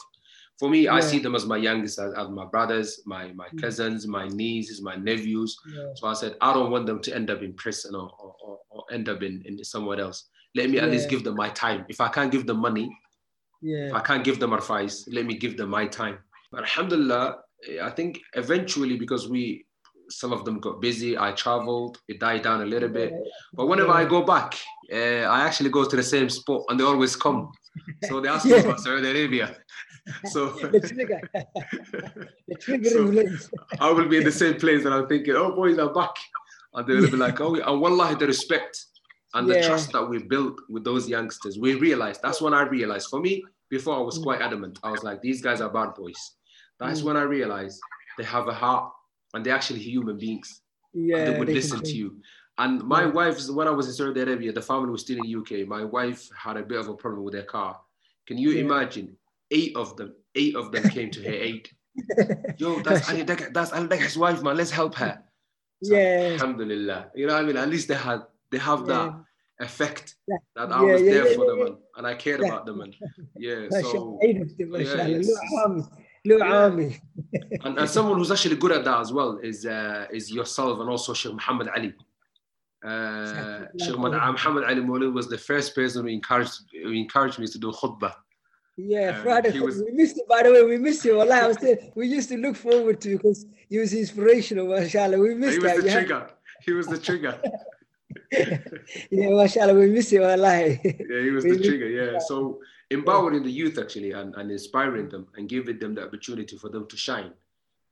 [0.58, 0.94] for me, yeah.
[0.94, 3.60] I see them as my youngest, as, as my brothers, my my mm.
[3.60, 5.56] cousins, my nieces, my nephews.
[5.74, 5.92] Yeah.
[5.94, 8.84] So I said, I don't want them to end up in prison or, or, or
[8.90, 10.28] end up in, in somewhere else.
[10.54, 11.84] Let me at least give them my time.
[11.88, 12.90] If I can't give them money,
[13.60, 13.88] yeah.
[13.88, 16.18] if I can't give them advice, let me give them my time.
[16.50, 17.36] But alhamdulillah,
[17.82, 19.65] I think eventually because we
[20.08, 21.18] some of them got busy.
[21.18, 23.12] I traveled, it died down a little bit.
[23.52, 24.58] But whenever I go back,
[24.92, 27.52] uh, I actually go to the same spot and they always come.
[28.04, 29.56] So they ask me about Saudi Arabia.
[30.30, 31.20] So the trigger.
[32.46, 32.90] the trigger
[33.38, 36.14] so I will be in the same place and I'm thinking, oh boys I'm back.
[36.74, 38.84] And they'll be like, oh, and wallahi, the respect
[39.34, 39.54] and yeah.
[39.54, 43.08] the trust that we built with those youngsters, we realized that's when I realized.
[43.08, 44.78] For me, before I was quite adamant.
[44.82, 46.32] I was like, these guys are bad boys.
[46.78, 47.04] That's mm.
[47.04, 47.80] when I realized
[48.18, 48.92] they have a heart
[49.36, 50.62] and they're actually human beings.
[50.92, 52.16] Yeah, they would they listen to you.
[52.58, 53.08] And my yeah.
[53.08, 55.68] wife, when I was in Saudi Arabia, the family was still in UK.
[55.68, 57.78] My wife had a bit of a problem with their car.
[58.26, 58.62] Can you yeah.
[58.62, 59.16] imagine?
[59.50, 61.68] Eight of them, eight of them came to her aid.
[62.58, 64.56] Yo, that's Ali that's Ali his wife, man.
[64.56, 65.22] Let's help her.
[65.82, 66.30] So, yeah.
[66.32, 67.10] Alhamdulillah.
[67.14, 67.56] You know what I mean?
[67.56, 69.14] At least they had they have that
[69.60, 70.16] effect
[70.56, 72.80] that I was there for them man, and I cared about them.
[72.80, 72.96] And
[73.36, 74.18] yeah, so
[76.26, 76.66] yeah,
[77.64, 80.88] and, and someone who's actually good at that as well is uh, is yourself and
[80.90, 81.94] also Sheikh Muhammad Ali.
[82.84, 87.58] Uh, Sheikh Muhammad Ali Mawlid was the first person who encouraged who encouraged me to
[87.58, 88.14] do khutbah.
[88.76, 89.58] Yeah, um, Friday.
[89.60, 90.62] Was, we missed you, by the way.
[90.64, 91.18] We missed you.
[91.18, 91.78] Allah, I was there.
[91.94, 95.18] We used to look forward to because he was inspirational, mashallah.
[95.18, 95.82] We missed he was that.
[95.84, 96.30] the trigger.
[96.60, 97.40] He was the trigger.
[99.10, 99.74] yeah, mashallah.
[99.74, 100.68] We miss you, Allah.
[100.68, 101.88] yeah, he was we the trigger.
[101.88, 102.18] Yeah.
[102.18, 106.68] So empowering the youth actually and, and inspiring them and giving them the opportunity for
[106.68, 107.32] them to shine.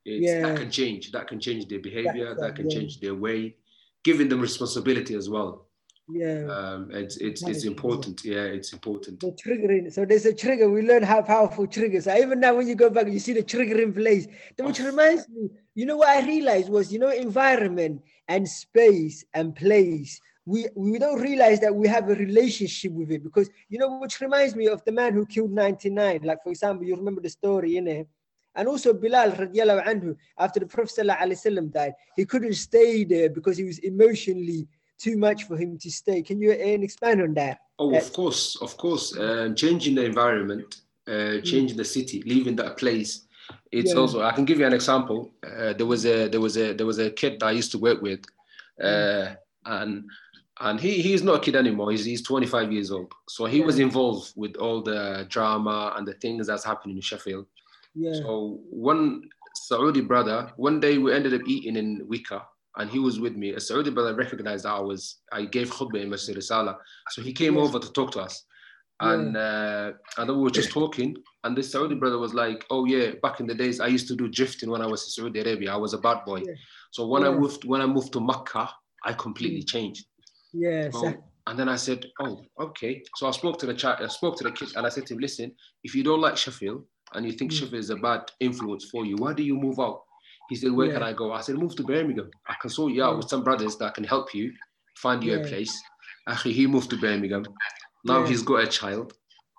[0.05, 0.47] It's, yeah.
[0.47, 1.13] That can change.
[1.13, 2.35] That can change their behavior.
[2.35, 2.79] that can yeah.
[2.79, 3.57] change their way.
[4.03, 5.67] Giving them responsibility as well.
[6.09, 6.45] Yeah.
[6.51, 8.23] Um, it's it's it's important.
[8.23, 9.21] Yeah, it's important.
[9.21, 9.91] The triggering.
[9.91, 10.69] So there's a trigger.
[10.69, 12.19] We learn how powerful triggers are.
[12.19, 14.27] Even now, when you go back, you see the trigger in place.
[14.59, 19.57] Which reminds me, you know what I realized was, you know, environment and space and
[19.57, 23.99] place we we don't realize that we have a relationship with it because you know
[23.99, 27.31] which reminds me of the man who killed 99 like for example you remember the
[27.31, 28.07] story in it
[28.57, 33.57] and also Bilal radiallahu anhu after the Prophet ﷺ died he couldn't stay there because
[33.57, 36.23] he was emotionally too much for him to stay.
[36.23, 37.59] Can you uh, expand on that?
[37.79, 39.17] Oh of course of course.
[39.17, 43.27] Uh, changing the environment uh, changing the city leaving that place.
[43.73, 44.01] It's yeah.
[44.01, 45.33] also i can give you an example.
[45.45, 47.79] Uh, there was a there was a there was a kid that i used to
[47.79, 48.21] work with
[48.83, 49.35] uh,
[49.67, 50.05] and
[50.61, 51.91] and he he's not a kid anymore.
[51.91, 53.13] He's he's 25 years old.
[53.29, 53.67] So he yeah.
[53.67, 57.47] was involved with all the drama and the things that's happening in Sheffield.
[57.95, 58.15] Yeah.
[58.15, 59.23] So one
[59.55, 62.43] Saudi brother, one day we ended up eating in Wika,
[62.77, 63.51] and he was with me.
[63.51, 66.77] A Saudi brother recognized that I was I gave khutbah in Masjid Risala.
[67.11, 68.45] So he came over to talk to us.
[69.01, 73.11] And uh, and we were just talking, and this Saudi brother was like, "Oh yeah,
[73.21, 75.75] back in the days, I used to do drifting when I was in Saudi Arabia.
[75.75, 76.43] I was a bad boy.
[76.93, 78.71] So when I moved when I moved to Makkah,
[79.05, 79.69] I completely mm.
[79.69, 80.07] changed.
[80.55, 80.93] Yes.
[80.95, 81.13] So,
[81.47, 83.03] and then I said, oh, okay.
[83.17, 85.15] So I spoke to the chat, I spoke to the kid, and I said to
[85.15, 87.59] him, listen, if you don't like Sheffield and you think mm.
[87.59, 90.03] Sheffield is a bad influence for you, why do you move out?
[90.49, 90.95] He said, where yeah.
[90.95, 91.33] can I go?
[91.33, 92.31] I said, move to Birmingham.
[92.49, 94.53] I can sort you out with some brothers that can help you
[94.97, 95.39] find you yeah.
[95.39, 95.83] a place.
[96.29, 97.45] Actually, he moved to Birmingham.
[98.05, 99.15] Now he's got a child.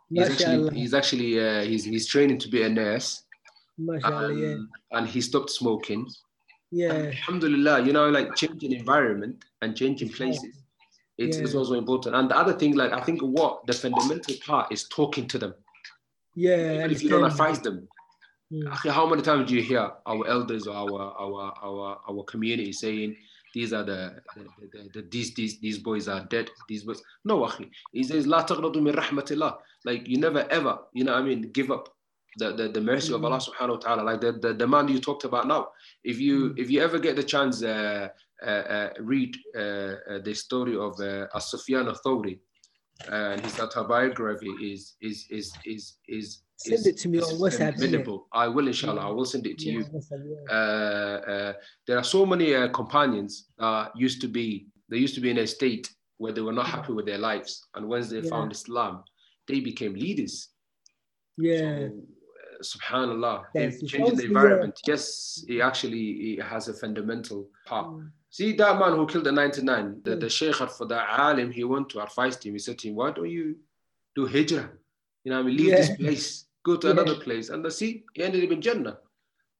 [0.10, 3.24] He's actually, he's actually, uh, he's, he's training to be a nurse.
[4.04, 6.08] Um, and he stopped smoking.
[6.72, 6.94] Yeah.
[6.94, 10.65] And alhamdulillah, you know, like changing environment and changing places
[11.18, 11.44] it's, yeah.
[11.44, 12.16] it's also important.
[12.16, 15.54] And the other thing, like I think what the fundamental part is talking to them.
[16.36, 16.76] Yeah.
[16.76, 17.88] Even if you don't advise them.
[18.50, 18.70] Yeah.
[18.92, 23.16] How many times do you hear our elders or our our our our community saying
[23.56, 27.40] these are the, the, the, the, these these these boys are dead these boys no
[27.40, 31.72] akhi he says la min rahmatillah like you never ever you know I mean give
[31.72, 31.96] up
[32.38, 33.24] the, the, the mercy mm-hmm.
[33.24, 35.70] of Allah subhanahu wa ta'ala like the, the, the man you talked about now
[36.04, 36.60] if you mm-hmm.
[36.62, 38.10] if you ever get the chance uh,
[39.00, 41.88] read uh, the story of uh, As-Sufyan
[43.10, 48.20] and his autobiography is is is is is Send is, it to me on WhatsApp.
[48.32, 49.02] I will, inshallah.
[49.02, 49.08] Yeah.
[49.08, 49.86] I will send it to yeah, you.
[49.92, 50.56] Yeah.
[50.56, 51.54] Uh, uh,
[51.86, 55.40] there are so many uh, companions that used to be, they used to be in
[55.40, 57.68] a state where they were not happy with their lives.
[57.76, 59.04] And once they found Islam,
[59.50, 60.48] they became leaders.
[61.38, 61.90] Yeah.
[61.90, 64.80] So, uh, subhanallah, Yes, they it's changing the environment.
[64.88, 67.88] Yes, it actually it has a fundamental part.
[67.88, 68.12] Mm.
[68.36, 70.20] See that man who killed the 99, the, Mm.
[70.20, 72.52] the sheikh for the alim, he went to advise him.
[72.52, 73.56] He said to him, Why don't you
[74.14, 74.72] do hijrah?
[75.24, 76.92] You know, I mean, leave this place, go to Yeah.
[76.96, 77.48] another place.
[77.48, 78.98] And the see, he ended up in Jannah.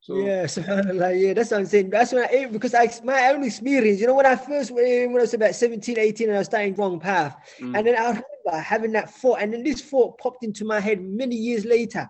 [0.02, 1.22] So Yeah, subhanAllah.
[1.22, 1.90] Yeah, that's what I'm saying.
[1.90, 5.22] That's when I, because I, my own experience, you know, when I first, when I
[5.22, 8.62] was about 17, 18, and I was starting wrong path, mm, and then I remember
[8.62, 12.10] having that thought, and then this thought popped into my head many years later.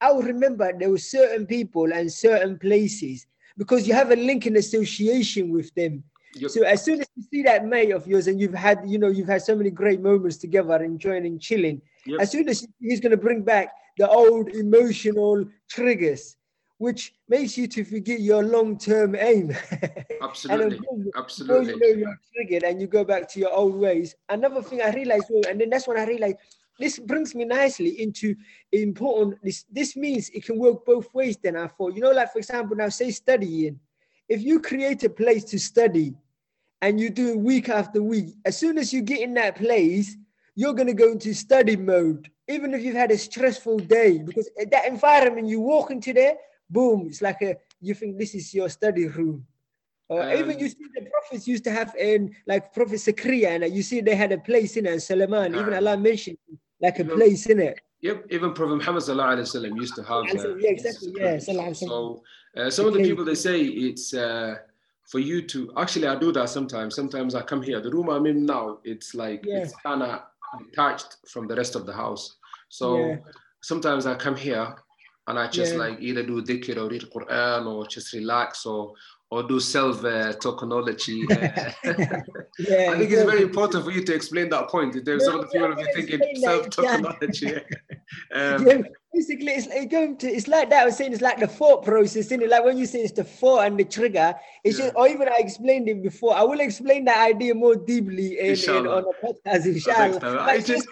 [0.00, 3.26] I would remember there were certain people and certain places
[3.56, 6.02] because you have a link and association with them.
[6.34, 6.50] Yep.
[6.50, 9.08] So as soon as you see that mate of yours and you've had, you know,
[9.08, 12.20] you've had so many great moments together, enjoying and chilling, Yep.
[12.20, 16.36] as soon as he's going to bring back the old emotional triggers,
[16.78, 19.56] which makes you to forget your long-term aim.
[20.22, 20.78] absolutely.
[21.16, 21.72] Absolutely.
[21.72, 24.14] you know you're triggered and you go back to your old ways.
[24.28, 26.36] Another thing I realized, and then that's when I realized
[26.78, 28.34] this brings me nicely into
[28.72, 29.38] important.
[29.42, 31.36] This this means it can work both ways.
[31.36, 33.80] Then I thought, you know, like for example, now say studying.
[34.28, 36.14] If you create a place to study,
[36.82, 40.16] and you do it week after week, as soon as you get in that place,
[40.54, 44.86] you're gonna go into study mode, even if you've had a stressful day, because that
[44.86, 46.36] environment you walk into there,
[46.68, 49.46] boom, it's like a you think this is your study room.
[50.08, 53.74] Or even Um, you see the prophets used to have in like Prophet Zakaria, and
[53.74, 55.78] you see they had a place in it, and Solomon, even Ah.
[55.78, 56.38] Allah mentioned
[56.80, 57.80] like a know, place in it.
[58.02, 60.24] Yep, even Prophet Muhammad sallallahu alaihi wasallam used to have.
[60.24, 62.22] Uh, yeah, exactly, yeah, So
[62.56, 64.56] uh, some of the people they say it's uh,
[65.10, 66.94] for you to actually I do that sometimes.
[66.94, 67.80] Sometimes I come here.
[67.80, 69.58] The room I'm in now, it's like Yeah.
[69.62, 70.22] it's kind of
[70.58, 72.36] detached from the rest of the house.
[72.68, 73.16] So Yeah.
[73.62, 74.76] sometimes I come here
[75.28, 75.78] and I just Yeah.
[75.84, 78.94] like either do dhikr or read Quran or just relax or
[79.30, 81.26] or do self uh, technology.
[82.58, 85.04] Yeah, I think it's very important for you to explain that point.
[85.04, 87.54] There's some of the people will be thinking self technology.
[88.34, 88.78] um, Yeah,
[89.12, 90.28] basically, it's like going to.
[90.28, 90.82] It's like that.
[90.82, 92.48] I was saying it's like the thought process, isn't it?
[92.48, 94.34] Like when you say it's the thought and the trigger.
[94.64, 94.86] It's Yeah.
[94.86, 96.34] just, or even I explained it before.
[96.34, 100.18] I will explain that idea more deeply in, in on a podcast, inshallah.
[100.20, 100.88] But it's, just,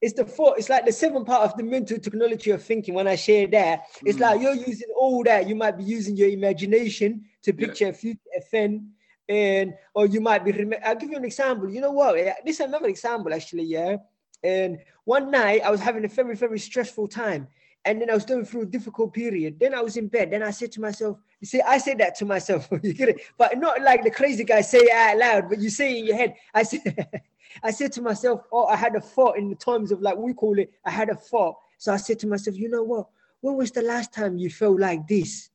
[0.00, 0.58] it's, the thought.
[0.58, 2.94] It's like the seventh part of the mental technology of thinking.
[2.94, 4.20] When I share that, it's Mm.
[4.22, 5.48] like you're using all that.
[5.48, 7.66] You might be using your imagination to Yeah.
[7.66, 8.82] picture a future event.
[9.28, 10.52] And or you might be.
[10.52, 11.70] Rem- I'll give you an example.
[11.70, 12.14] You know what?
[12.44, 13.64] This is another example, actually.
[13.64, 13.96] Yeah.
[14.42, 17.46] And one night I was having a very, very stressful time.
[17.84, 19.58] And then I was going through a difficult period.
[19.58, 20.30] Then I was in bed.
[20.32, 22.68] Then I said to myself, you see, I said that to myself.
[22.82, 23.20] you get it?
[23.38, 26.06] But not like the crazy guy say it out loud, but you say it in
[26.06, 26.34] your head.
[26.52, 26.80] I said,
[27.62, 30.34] I said to myself, oh, I had a thought in the times of like we
[30.34, 31.56] call it, I had a thought.
[31.78, 33.08] So I said to myself, you know what?
[33.40, 35.50] When was the last time you felt like this?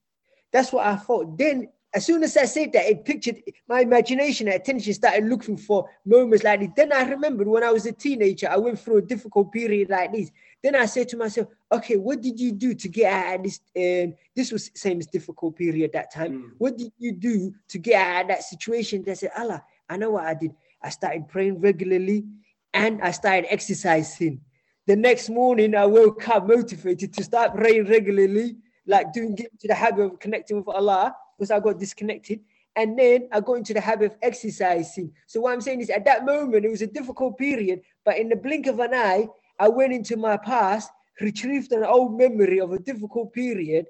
[0.51, 1.38] That's what I thought.
[1.38, 5.55] Then as soon as I said that, it pictured my imagination and attention started looking
[5.55, 6.69] for moments like this.
[6.75, 10.12] Then I remembered when I was a teenager, I went through a difficult period like
[10.12, 10.29] this.
[10.62, 13.62] Then I said to myself, okay, what did you do to get out of this?
[13.73, 16.34] And this was same as difficult period that time.
[16.34, 16.51] Mm.
[16.58, 19.03] What did you do to get out of that situation?
[19.03, 20.53] They said, Allah, I know what I did.
[20.86, 22.26] I started praying regularly
[22.71, 24.41] and I started exercising.
[24.86, 29.67] The next morning, I woke up motivated to start praying regularly, like doing get into
[29.67, 32.41] the habit of connecting with Allah because I got disconnected.
[32.76, 35.12] And then I got into the habit of exercising.
[35.26, 38.30] So what I'm saying is, at that moment, it was a difficult period, but in
[38.30, 39.28] the blink of an eye,
[39.60, 43.88] I went into my past, retrieved an old memory of a difficult period,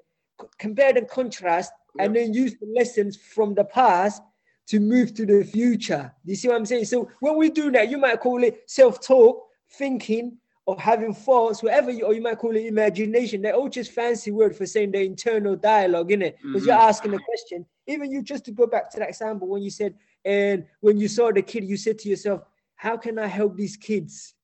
[0.58, 4.22] compared and contrast, and then used the lessons from the past
[4.66, 6.12] to move to the future.
[6.24, 6.86] Do you see what I'm saying?
[6.86, 11.92] So when we do that, you might call it self-talk, thinking, or having thoughts, whatever
[11.92, 13.42] you, or you might call it imagination.
[13.42, 16.34] They're all just fancy word for saying the internal dialogue, innit?
[16.42, 16.88] Because you're Mhm.
[16.88, 17.64] asking a question.
[17.86, 21.06] Even you, just to go back to that example, when you said, and when you
[21.06, 22.42] saw the kid, you said to yourself,
[22.74, 24.34] how can I help these kids?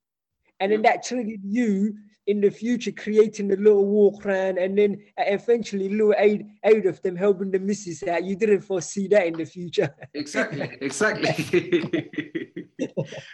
[0.60, 1.96] And then that triggered you
[2.26, 7.00] in the future, creating a little walk around and then eventually little aid, aid of
[7.02, 8.24] them helping the missus out.
[8.24, 9.94] You didn't foresee that in the future.
[10.14, 12.10] exactly exactly.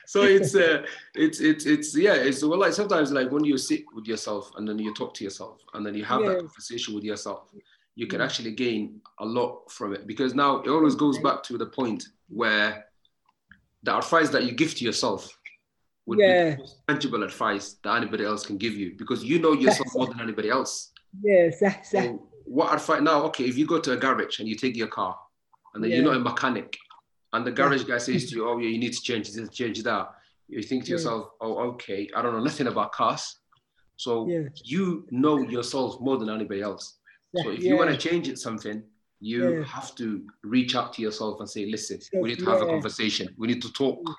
[0.06, 0.84] So it's uh
[1.14, 4.68] it's it's it's yeah it's well like sometimes like when you sit with yourself and
[4.68, 7.50] then you talk to yourself and then you have that conversation with yourself
[7.98, 10.06] you can actually gain a lot from it.
[10.06, 12.84] Because now it always goes back to the point where
[13.82, 15.36] the advice that you give to yourself
[16.08, 16.50] would Yeah.
[16.50, 19.88] be the most tangible advice that anybody else can give you because you know yourself
[19.94, 20.92] more than anybody else
[21.22, 22.04] Yes, that's that.
[22.04, 23.22] so what advice now?
[23.24, 25.14] Okay, if you go to a garage and you take your car,
[25.74, 26.76] and then you're not a mechanic,
[27.32, 29.82] and the garage guy says to you, "Oh yeah, you need to change this, change
[29.82, 30.06] that,"
[30.48, 30.94] you think to Yeah.
[30.94, 33.24] yourself, "Oh okay, I don't know nothing about cars."
[33.96, 34.48] So Yeah.
[34.64, 36.84] you know yourself more than anybody else.
[37.42, 38.82] So if you want to change it something,
[39.20, 39.64] you Yeah.
[39.64, 40.06] have to
[40.42, 43.34] reach out to yourself and say, "Listen, we need to have a conversation.
[43.40, 44.14] We need to talk." Mm.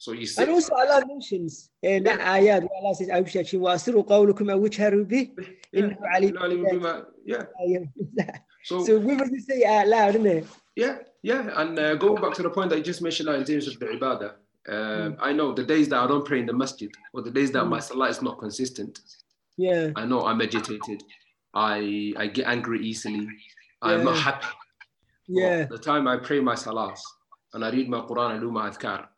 [0.00, 2.16] So you said, and also Allah mentions in yeah.
[2.34, 5.28] ayat where Allah says, "Abshashu wa asiru qawlukum aw which bih
[6.16, 7.44] alim." Yeah.
[8.64, 10.46] So, so we must say out loud, isn't it?
[10.74, 11.52] Yeah, yeah.
[11.60, 13.86] And uh, going back to the point that you just mentioned in terms of the
[13.92, 14.32] ibadah,
[14.66, 15.16] mm.
[15.20, 17.64] I know the days that I don't pray in the masjid or the days that
[17.64, 17.68] mm.
[17.68, 19.00] my salah is not consistent.
[19.58, 19.90] Yeah.
[19.96, 21.04] I know I'm agitated.
[21.52, 23.28] I I get angry easily.
[23.28, 23.28] Yeah.
[23.82, 24.46] I'm not happy.
[25.28, 25.58] Yeah.
[25.58, 27.00] Well, the time I pray my salahs
[27.52, 29.08] and I read my Quran and do my adhkar,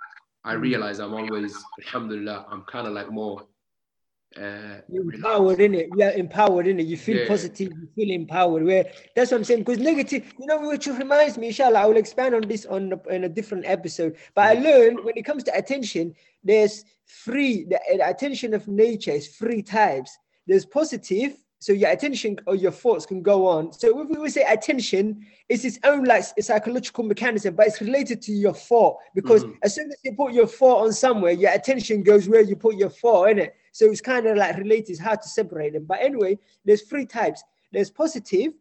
[0.44, 3.46] I realize I'm always, alhamdulillah, I'm kind of like more.
[4.36, 5.90] Uh, You're empowered in it.
[5.94, 6.86] You're empowered in it.
[6.86, 7.28] You feel Yeah.
[7.28, 7.68] positive.
[7.68, 8.64] You feel empowered.
[8.64, 9.60] Where that's what I'm saying.
[9.60, 13.08] Because negative, you know, which reminds me, inshallah, I will expand on this on a,
[13.14, 14.16] in a different episode.
[14.34, 17.64] But I learned when it comes to attention, there's three.
[17.64, 20.18] The, the attention of nature is three types.
[20.46, 21.36] There's positive.
[21.62, 23.72] So your attention or your thoughts can go on.
[23.72, 28.32] So if we say attention, it's its own like psychological mechanism, but it's related to
[28.32, 29.58] your thought because Mhm.
[29.62, 32.74] as soon as you put your thought on somewhere, your attention goes where you put
[32.74, 33.54] your thought in it.
[33.70, 35.84] So it's kind of like related, it's hard to separate them.
[35.84, 37.44] But anyway, there's three types.
[37.70, 38.54] There's positive,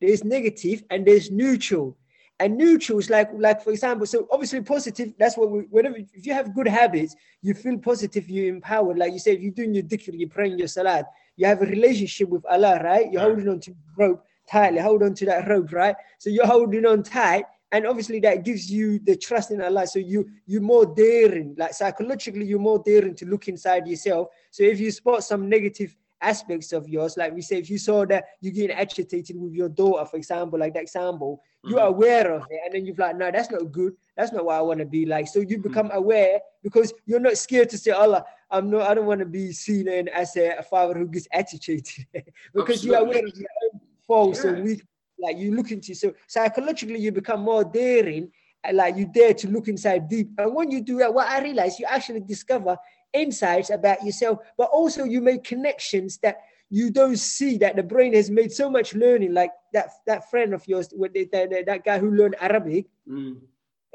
[0.00, 1.96] there's negative, and there's neutral.
[2.40, 6.26] And neutral is like, like for example, so obviously positive, that's what we whenever if
[6.26, 8.98] you have good habits, you feel positive, you're empowered.
[8.98, 11.06] Like you said, if you're doing your dhikr, you're praying your salat,
[11.38, 13.10] you have a relationship with Allah, right?
[13.10, 13.28] You're Right.
[13.28, 15.94] holding on to rope tightly, hold on to that rope, right?
[16.18, 19.86] So you're holding on tight, and obviously that gives you the trust in Allah.
[19.86, 24.28] So you you're more daring, like psychologically, you're more daring to look inside yourself.
[24.50, 28.04] So if you spot some negative aspects of yours, like we say, if you saw
[28.06, 31.86] that you're getting agitated with your daughter, for example, like that example, you're Mhm.
[31.94, 33.94] aware of it, and then you're like, no, that's not good.
[34.16, 35.28] That's not what I want to be like.
[35.28, 35.50] So Mm-hmm.
[35.50, 39.20] you become aware because you're not scared to say, Allah, I'm not, I don't want
[39.20, 42.06] to be seen in as a, a father who gets agitated
[42.54, 44.50] because you're aware of your own faults Yeah.
[44.50, 44.82] and weak.
[45.20, 48.30] Like you look into so psychologically you become more daring,
[48.62, 50.28] and like you dare to look inside deep.
[50.38, 52.76] And when you do that, what I realize you actually discover
[53.12, 56.38] insights about yourself, but also you make connections that
[56.70, 59.34] you don't see that the brain has made so much learning.
[59.34, 63.38] Like that that friend of yours, that, that, that guy who learned Arabic Mm.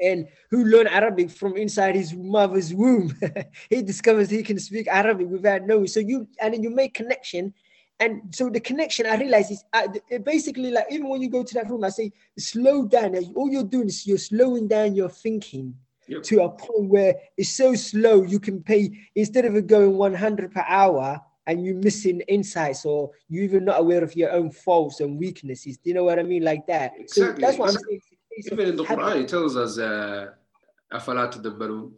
[0.00, 3.14] And who learned Arabic from inside his mother's womb.
[3.70, 5.86] he discovers he can speak Arabic without knowing.
[5.86, 7.54] So you and then you make connection.
[8.00, 9.86] And so the connection I realize is uh,
[10.24, 13.14] basically like even when you go to that room, I say slow down.
[13.34, 15.74] All you're doing is you're slowing down your thinking
[16.06, 16.22] Yep.
[16.24, 20.52] to a point where it's so slow you can pay instead of it going 100
[20.52, 25.00] per hour and you're missing insights or you're even not aware of your own faults
[25.00, 25.76] and weaknesses.
[25.78, 26.42] Do you know what I mean?
[26.42, 26.92] Like that.
[27.06, 27.40] So Exactly.
[27.42, 28.00] that's what I'm saying.
[28.38, 31.92] Even in the Quran, it tells us, "Afala tadabbarun,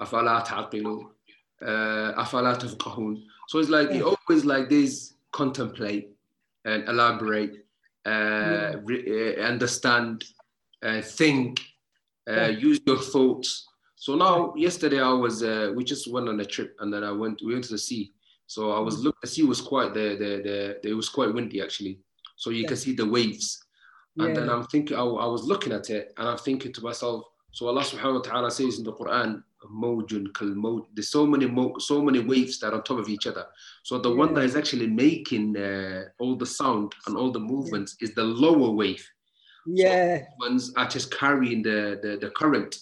[0.00, 1.06] afala taqilun,
[1.62, 6.08] afala tafqahun." So it's like it always like this contemplate
[6.64, 7.64] and elaborate,
[8.06, 10.24] uh, re- uh, understand,
[10.82, 11.60] uh, think,
[12.30, 13.66] uh, use your thoughts.
[13.96, 17.12] So now, yesterday I was, uh, we just went on a trip, and then I
[17.12, 18.12] went, we went to the sea.
[18.46, 19.04] So I was mm.
[19.04, 22.00] looking, the sea was quite the, the, the, it was quite windy actually.
[22.36, 22.68] So you yeah.
[22.68, 23.64] can see the waves.
[24.18, 27.24] And then I'm thinking, I, I was looking at it and I'm thinking to myself,
[27.50, 30.86] so Allah subhanahu wa ta'ala says in the Quran, Mawjun kal mawj.
[30.94, 33.46] There's so many mo- so many waves that are on top of each other.
[33.84, 37.96] So the one that is actually making uh, all the sound and all the movements
[38.00, 39.06] is the lower wave.
[39.66, 42.76] Yeah, Ones are just carrying the, the, the current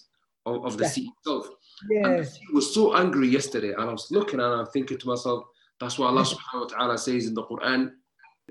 [0.46, 0.90] of, of the Yeah.
[0.90, 1.48] sea itself.
[1.90, 4.96] And yeah, the sea was so angry yesterday, and I was looking and I'm thinking
[4.98, 5.44] to myself,
[5.78, 7.92] that's why Allah subhanahu wa ta'ala says in the Quran,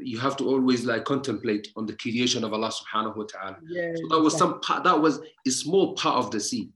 [0.02, 3.58] you have to always like contemplate on the creation of Allah subhanahu wa ta'ala.
[3.68, 3.93] yeah.
[3.95, 4.39] So that was exactly.
[4.54, 6.70] some part, that was a small part of the sea.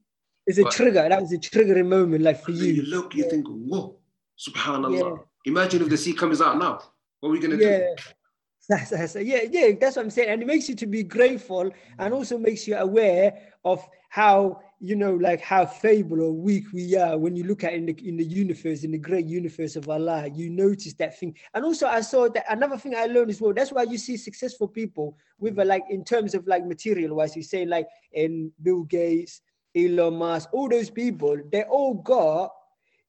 [0.46, 1.08] It's a but- trigger.
[1.08, 2.82] That was a triggering moment, like for you you.
[2.82, 3.30] look, you Yeah.
[3.30, 3.96] think, whoa,
[4.38, 4.98] subhanallah.
[5.00, 5.16] Yeah.
[5.46, 6.80] Imagine if the sea comes out now.
[7.20, 7.78] What are we gonna Yeah.
[7.78, 7.94] do?
[8.68, 10.30] That's, that's, yeah, yeah, that's what I'm saying.
[10.30, 14.96] And it makes you to be grateful and also makes you aware of how, you
[14.96, 18.16] know, like how feeble or weak we are when you look at in the in
[18.16, 21.36] the universe, in the great universe of Allah, you notice that thing.
[21.54, 23.52] And also I saw that another thing I learned as well.
[23.52, 27.36] That's why you see successful people with a, like in terms of like material wise,
[27.36, 29.40] you say like in Bill Gates,
[29.76, 32.50] Elon Musk, all those people, they all got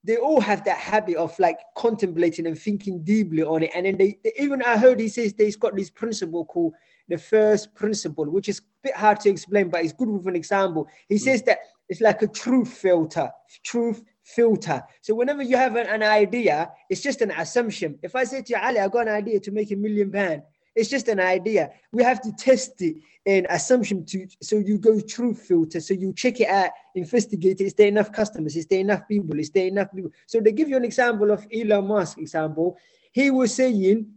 [0.05, 3.71] they all have that habit of like contemplating and thinking deeply on it.
[3.75, 6.73] And then they, they- even I heard he says they've got this principle called
[7.07, 10.35] the first principle, which is a bit hard to explain, but it's good with an
[10.35, 10.87] example.
[11.09, 13.29] He says that it's like a truth filter,
[13.63, 14.81] truth filter.
[15.01, 17.99] So whenever you have an, an idea, it's just an assumption.
[18.01, 20.41] If I say to you, Ali, I got an idea to make a million pound,
[20.75, 21.71] it's just an idea.
[21.91, 25.79] We have to test it in assumption to so you go through filter.
[25.79, 27.65] So you check it out, investigate it.
[27.65, 28.55] Is there enough customers?
[28.55, 29.39] Is there enough people?
[29.39, 30.11] Is there enough people?
[30.27, 32.77] So they give you an example of Elon Musk example.
[33.11, 34.07] He was saying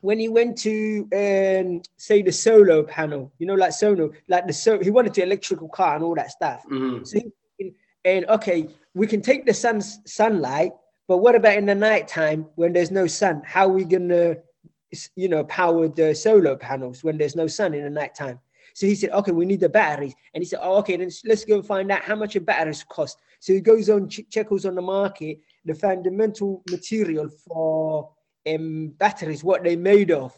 [0.00, 4.52] when he went to um, say the solar panel, you know, like solar, like the
[4.52, 6.64] so he wanted to electrical car and all that stuff.
[6.68, 7.06] Mhm.
[7.06, 7.20] So
[7.58, 7.74] he,
[8.04, 10.72] and okay, we can take the sun's sunlight,
[11.06, 13.42] but what about in the nighttime when there's no sun?
[13.44, 14.36] How are we gonna,
[15.16, 18.38] you know, powered the solar panels when there's no sun in the nighttime?
[18.74, 20.14] So he said, okay, we need the batteries.
[20.32, 23.18] And he said, oh, okay, then let's go find out how much a batteries cost.
[23.40, 28.10] So he goes on, ch- checkers on the market, the fundamental material for
[28.48, 30.34] um, batteries, what they're made of.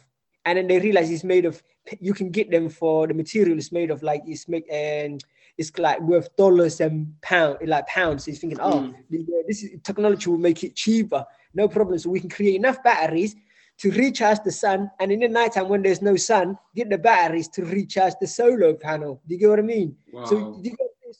[0.46, 1.62] And then they realize it's made of,
[2.00, 5.24] you can get them for the material is made of like, it's make, and
[5.56, 8.24] it's like worth dollars and pound, like pounds.
[8.24, 9.26] So he's thinking, oh, Mm.
[9.46, 11.24] this is, technology will make it cheaper.
[11.54, 11.98] No problem.
[11.98, 13.36] So we can create enough batteries
[13.78, 17.48] to recharge the sun, and in the nighttime when there's no sun, get the batteries
[17.48, 19.20] to recharge the solar panel.
[19.26, 19.96] Do you get what I mean?
[20.12, 20.24] Wow.
[20.26, 20.62] So,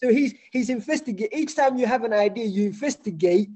[0.00, 1.30] so he's he's investigate.
[1.32, 3.48] Each time you have an idea, you investigate,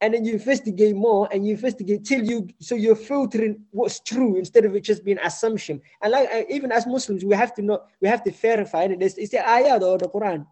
[0.00, 2.48] and then you investigate more, and you investigate till you.
[2.60, 5.80] So you're filtering what's true instead of it just being assumption.
[6.02, 9.02] And like uh, even as Muslims, we have to know we have to verify it.
[9.02, 10.46] Is, is the ayat or the Quran?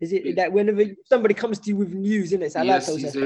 [0.00, 3.06] Is it that whenever somebody comes to you with news, in it, yes, tells he
[3.06, 3.12] us.
[3.14, 3.22] said,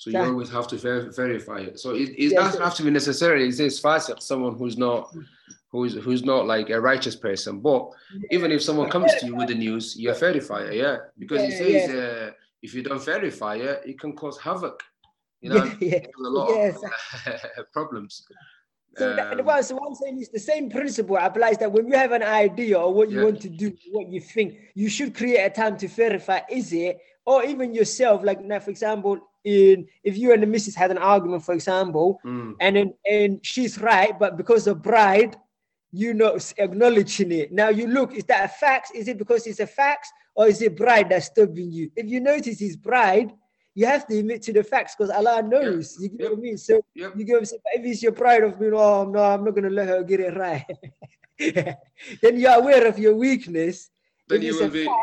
[0.00, 0.24] so yeah.
[0.24, 1.78] you always have to ver- verify it.
[1.78, 5.26] So it, it doesn't have to be necessarily it says fasiq, someone who's not mm.
[5.70, 7.60] who's who's not like a righteous person.
[7.60, 7.90] But
[8.30, 11.52] even if someone comes to you with the news, you verify it, yeah, because it
[11.58, 12.30] says uh,
[12.62, 14.82] if you don't verify it, it can cause havoc.
[15.42, 18.24] You know, yeah, a lot of problems.
[18.96, 21.70] So, the that, um, well, so what I'm saying is the same principle applies that
[21.70, 24.88] when you have an idea or what you want to do, what you think, you
[24.88, 28.24] should create a time to verify is it, or even yourself.
[28.24, 32.20] Like now, for example, in if you and the missus had an argument, for example,
[32.24, 35.36] mm, and then and she's right, but because of pride,
[35.92, 37.52] you know, acknowledging it.
[37.52, 38.92] Now you look, is that a fact?
[38.94, 41.90] Is it because it's a fact, or is it pride that's stopping you?
[41.96, 43.32] If you notice it's pride,
[43.74, 45.96] you have to admit to the facts because Allah knows.
[46.00, 46.58] You get what I mean?
[46.58, 47.12] So yep.
[47.16, 47.62] you get what I'm saying?
[47.64, 50.20] But if it's your pride of being, oh no, I'm not gonna let her get
[50.20, 50.64] it right.
[52.22, 53.90] then you're aware of your weakness.
[54.28, 54.96] Then If you will be fact,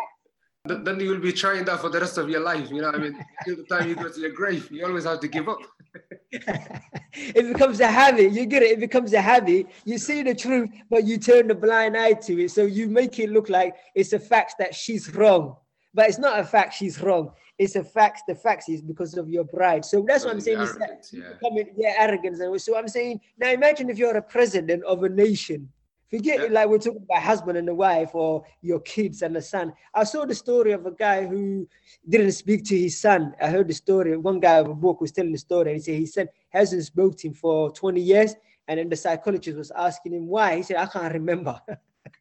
[0.68, 2.70] then you will be trying that for the rest of your life.
[2.72, 3.26] You know I mean?
[3.45, 5.59] Till the time you go to your grave, you always have to give up.
[6.32, 8.32] it becomes a habit.
[8.32, 8.72] You get it.
[8.72, 9.68] It becomes a habit.
[9.86, 12.51] You see the truth, but you turn the blind eye to it.
[12.51, 15.55] So you make it look like it's a fact that she's wrong,
[15.93, 17.32] but it's not a fact she's wrong.
[17.57, 18.24] It's a fact.
[18.28, 19.84] The fact is because of your pride.
[19.84, 20.61] So that's what I'm saying.
[20.61, 21.34] Is that Arrogance, yeah.
[21.39, 22.39] becoming yeah arrogance.
[22.39, 25.70] And so I'm saying now imagine if you're a president of a nation.
[26.10, 29.41] Forget it like we're talking about husband and the wife or your kids and the
[29.41, 29.74] son.
[29.93, 31.68] I saw the story of a guy who
[32.08, 33.34] didn't speak to his son.
[33.41, 34.16] I heard the story.
[34.16, 35.74] One guy of a book was telling the story.
[35.74, 38.36] And he said his son hasn't spoken to him for 20 years.
[38.70, 40.58] And then the psychologist was asking him why.
[40.58, 41.62] He said, I can't remember.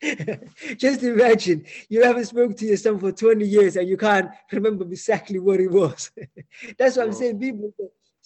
[0.76, 4.84] Just imagine you haven't spoken to your son for 20 years and you can't remember
[4.84, 6.11] exactly what it was.
[6.78, 7.39] That's what I'm saying.
[7.39, 7.72] People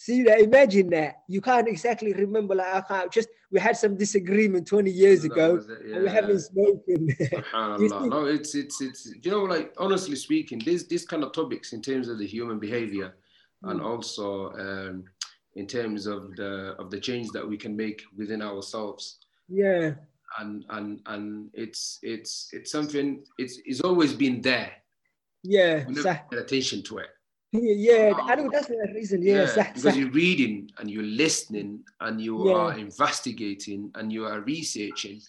[0.04, 1.12] see that, imagine that.
[1.34, 5.32] You can't exactly remember, like, I can't just, we had some disagreement 20 years That
[5.32, 7.00] ago it, and we haven't spoken.
[8.14, 11.80] No, it's it's it's you know like honestly speaking, these these kind of topics in
[11.82, 13.08] terms of the human behavior
[13.70, 13.84] and Mm.
[13.90, 14.26] also
[14.66, 14.94] um,
[15.60, 19.02] in terms of the of the change that we can make within ourselves.
[19.62, 19.86] yeah,
[20.38, 23.06] And and and it's it's it's something
[23.42, 24.70] it's it's always been there.
[25.56, 26.18] yeah, We never صح.
[26.30, 27.10] paid attention to it.
[27.52, 28.12] yeah.
[28.14, 28.28] Ah.
[28.28, 29.22] I know that's the reason.
[29.22, 29.82] Yeah, yeah exactly.
[29.82, 32.54] because you're reading and you're listening and you yeah.
[32.54, 35.20] are investigating and you are researching,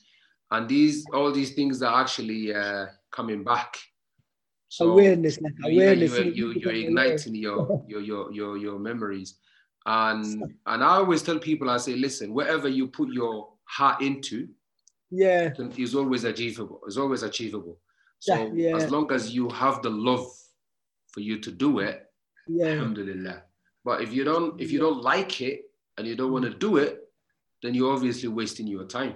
[0.51, 3.75] and these all these things are actually uh, coming back.
[4.69, 6.11] So awareness, like awareness.
[6.17, 9.35] Yeah, you, you, are igniting your, your your your your memories,
[9.87, 14.47] and and I always tell people, I say, listen, whatever you put your heart into,
[15.09, 16.81] yeah, is always achievable.
[16.85, 17.79] It's always achievable.
[18.19, 18.75] So yeah.
[18.75, 20.27] as long as you have the love
[21.07, 22.10] for you to do it,
[22.50, 23.42] yeah, Alhamdulillah.
[23.84, 26.76] But if you don't, if you don't like it and you don't want to do
[26.78, 27.00] it,
[27.62, 29.14] then you're obviously wasting your time.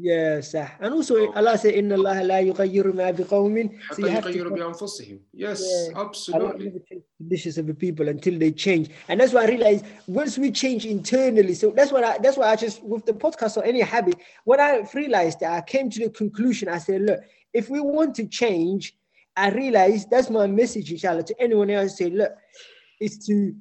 [0.00, 0.78] yeah, صح.
[0.80, 1.32] And also, Oh.
[1.34, 4.58] Allah said, "Inna Allah la yughayyiru ma biqawmin." So حتى you have to يغيروا come-
[4.72, 5.18] بأنفسهم.
[5.34, 5.94] Yes, Yeah.
[5.98, 6.64] Allah absolutely.
[6.66, 10.38] never change conditions of the people until they change, and that's why I realized once
[10.38, 11.54] we change internally.
[11.54, 14.14] So that's what I that's why I just with the podcast or any habit.
[14.44, 16.68] When I realized that, I came to the conclusion.
[16.68, 17.20] I said, look,
[17.52, 18.94] if we want to change,
[19.35, 21.97] I realized that's my message, inshallah, to anyone else.
[21.97, 22.33] Say, look,
[22.99, 23.53] it's to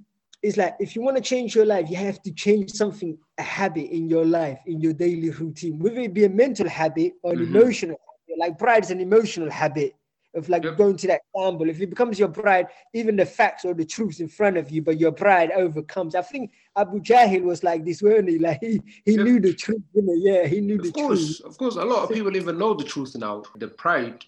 [0.42, 3.42] it's like if you want to change your life, you have to change something, a
[3.42, 7.32] habit in your life, in your daily routine, whether it be a mental habit or
[7.32, 7.54] an Mhm.
[7.54, 8.38] emotional habit.
[8.38, 9.94] Like pride is an emotional habit
[10.34, 10.78] of like Yep.
[10.78, 11.68] going to that example.
[11.68, 14.82] If it becomes your pride, even the facts or the truths in front of you,
[14.82, 16.14] but your pride overcomes.
[16.14, 18.38] I think Abu Jahil was like this, weren't he?
[18.48, 19.24] Like he, he Yep.
[19.24, 20.14] knew the truth, you know?
[20.16, 21.40] Yeah, he knew the Of course, truth.
[21.46, 21.76] of course.
[21.76, 23.42] A lot of people even know the truth now.
[23.56, 24.24] The pride.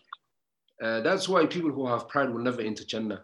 [0.83, 3.21] Uh, that's why people who have pride will never enter Jannah.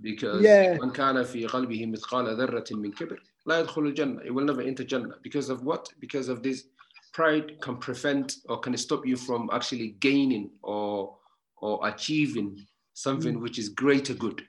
[0.00, 0.78] Because Yeah.
[0.78, 4.24] من كان في قلبه مثقال ذرة من كبر لا يدخل الجنة.
[4.24, 5.16] It will never enter Jannah.
[5.22, 5.92] Because of what?
[6.00, 6.64] Because of this
[7.12, 11.16] pride can prevent or can stop you from actually gaining or
[11.60, 14.42] or achieving something which is greater good.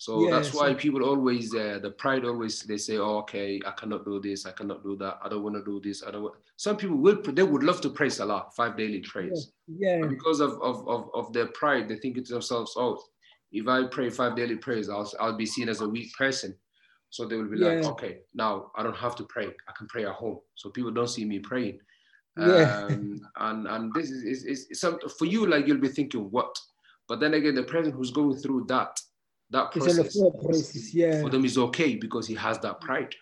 [0.00, 3.60] so Yeah, that's why so- people always, uh, the pride always, they say, oh, okay,
[3.66, 6.10] I cannot do this, I cannot do that, I don't want to do this, I
[6.10, 6.36] don't want.
[6.56, 9.52] Some people will, they would love to pray Salah, five daily prayers.
[9.68, 9.98] Yeah.
[10.00, 12.98] But because of, of, of, of their pride, they think to themselves, oh,
[13.52, 16.56] if I pray five daily prayers, I'll, I'll be seen as a weak person.
[17.10, 19.48] So they will be like, okay, now I don't have to pray.
[19.68, 20.38] I can pray at home.
[20.54, 21.78] So people don't see me praying.
[22.38, 22.86] Yeah.
[22.90, 26.30] Um, and, and this is, is, is, is some, for you, like you'll be thinking,
[26.30, 26.58] what?
[27.06, 28.98] But then again, the person who's going through that,
[29.50, 30.94] that It's on the process, process.
[30.94, 31.22] Yeah.
[31.22, 33.14] for them is okay because he has that pride.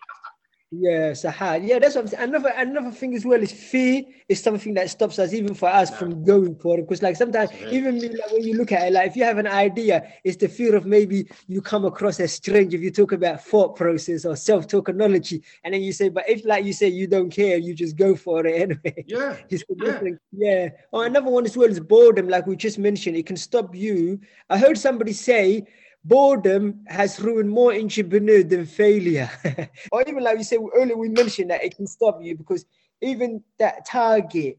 [0.71, 1.67] Yeah, Sahad.
[1.67, 2.29] Yeah, that's what I'm saying.
[2.29, 5.91] Another another thing as well is fear is something that stops us even for us
[5.91, 5.97] Yeah.
[5.97, 6.83] from going for it.
[6.83, 7.71] Because like sometimes Yeah.
[7.71, 10.37] even me, like, when you look at it, like if you have an idea, it's
[10.37, 14.27] the fear of maybe you come across as strange if you talk about thought process
[14.27, 17.73] or self-technology, and then you say, but if like you say you don't care, you
[17.73, 19.05] just go for it anyway.
[19.07, 19.37] Yeah.
[19.49, 20.03] It's Yeah.
[20.33, 20.69] yeah.
[20.93, 23.17] Oh, another one as well is boredom, like we just mentioned.
[23.17, 24.21] It can stop you.
[24.51, 25.65] I heard somebody say
[26.05, 29.31] boredom has ruined more entrepreneur than failure.
[29.93, 32.65] or even like you said earlier, we mentioned that it can stop you because
[33.01, 34.59] even that target,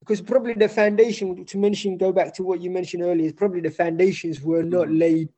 [0.00, 3.60] because probably the foundation to mention, go back to what you mentioned earlier, is probably
[3.60, 4.98] the foundations were not Mhm.
[4.98, 5.28] laid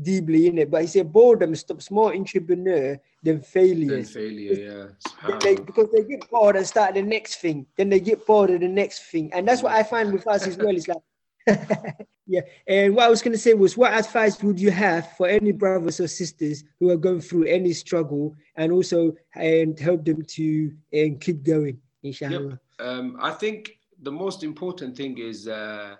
[0.00, 0.70] deeply in it.
[0.70, 4.02] But he said boredom stops more entrepreneur than failure.
[4.02, 5.38] failure, yeah.
[5.42, 8.60] They, because they get bored and start the next thing, then they get bored of
[8.60, 10.74] the next thing, and that's what I find with us as well.
[10.76, 11.02] It's like,
[12.26, 12.40] yeah.
[12.66, 15.52] And what I was going to say was, what advice would you have for any
[15.52, 20.72] brothers or sisters who are going through any struggle, and also and help them to
[20.92, 22.58] and keep going, inshallah.
[22.78, 25.96] um, I think the most important thing is uh,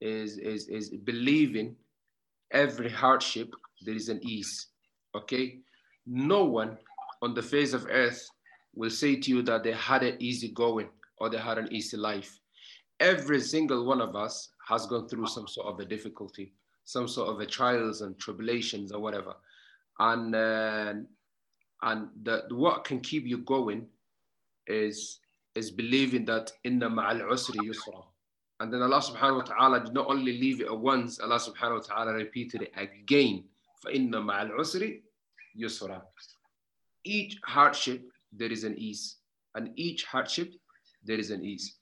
[0.00, 1.76] is is is believing
[2.50, 4.68] every hardship there is an ease.
[5.14, 5.58] Okay,
[6.06, 6.78] no one
[7.22, 8.28] on the face of earth
[8.74, 11.96] will say to you that they had it easy going or they had an easy
[11.96, 12.38] life.
[12.98, 16.53] Every single one of us has gone through some sort of a difficulty,
[16.83, 19.33] some sort of a trials and tribulations or whatever,
[19.99, 20.93] and uh,
[21.83, 23.87] and the, what can keep you going
[24.67, 25.19] is
[25.55, 28.03] is believing that inna ma'al usri yusra.
[28.59, 31.95] And then Allah subhanahu wa ta'ala did not only leave it once, Allah subhanahu wa
[31.95, 33.43] ta'ala repeated it again.
[33.85, 35.01] فَإِنَّ مَعَ الْعُسْرِ
[35.59, 36.01] يُسْرًا
[37.03, 39.17] Each hardship, there is an ease.
[39.55, 40.53] And each hardship,
[41.03, 41.75] there is an ease.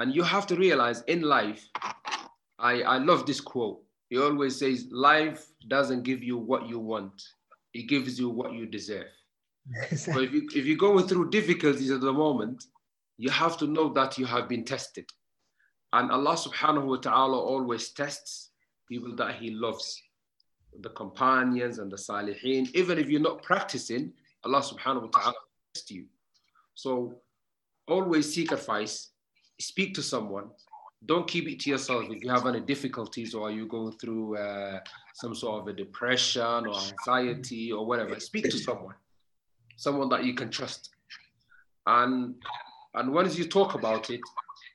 [0.00, 1.68] And you have to realize in life,
[2.59, 3.81] I, I love this quote.
[4.09, 7.21] He always says, life doesn't give you what you want.
[7.73, 9.05] It gives you what you deserve.
[9.95, 12.65] So if, you, if you're going through difficulties at the moment,
[13.17, 15.05] you have to know that you have been tested.
[15.93, 18.49] And Allah subhanahu wa ta'ala always tests
[18.87, 20.01] people that He loves,
[20.81, 22.69] the companions and the salihin.
[22.73, 25.35] Even if you're not practicing, Allah subhanahu wa ta'ala
[25.73, 26.05] tests you.
[26.73, 27.15] So
[27.87, 29.09] always seek advice,
[29.59, 30.49] speak to someone.
[31.05, 34.79] Don't keep it to yourself if you have any difficulties or you go through uh,
[35.13, 38.19] some sort of a depression or anxiety or whatever.
[38.19, 38.95] Speak to someone,
[39.77, 40.89] someone that you can trust.
[41.87, 42.35] And
[42.95, 44.21] and once you talk about it,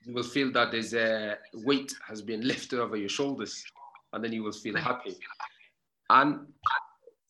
[0.05, 3.63] you will feel that there's a weight has been lifted over your shoulders,
[4.13, 5.15] and then you will feel happy.
[6.09, 6.47] And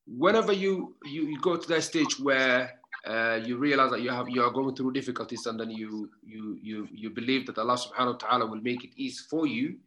[0.07, 4.29] whenever you you, you go to that stage where uh, you realize that you have
[4.29, 8.13] you are going through difficulties, and then you you you you believe that Allah Subhanahu
[8.13, 9.77] wa Taala will make it easy for you,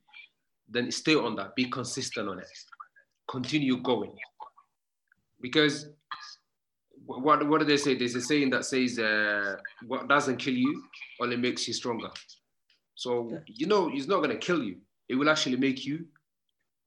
[0.69, 1.55] then stay on that.
[1.57, 2.49] Be consistent on it.
[3.29, 4.15] Continue going,
[5.41, 5.91] because
[7.05, 7.95] what what do they say?
[7.95, 9.57] There's a saying that says, uh,
[9.87, 10.85] "What doesn't kill you
[11.21, 12.11] only makes you stronger."
[12.95, 14.77] So you know it's not going to kill you.
[15.09, 16.07] It will actually make you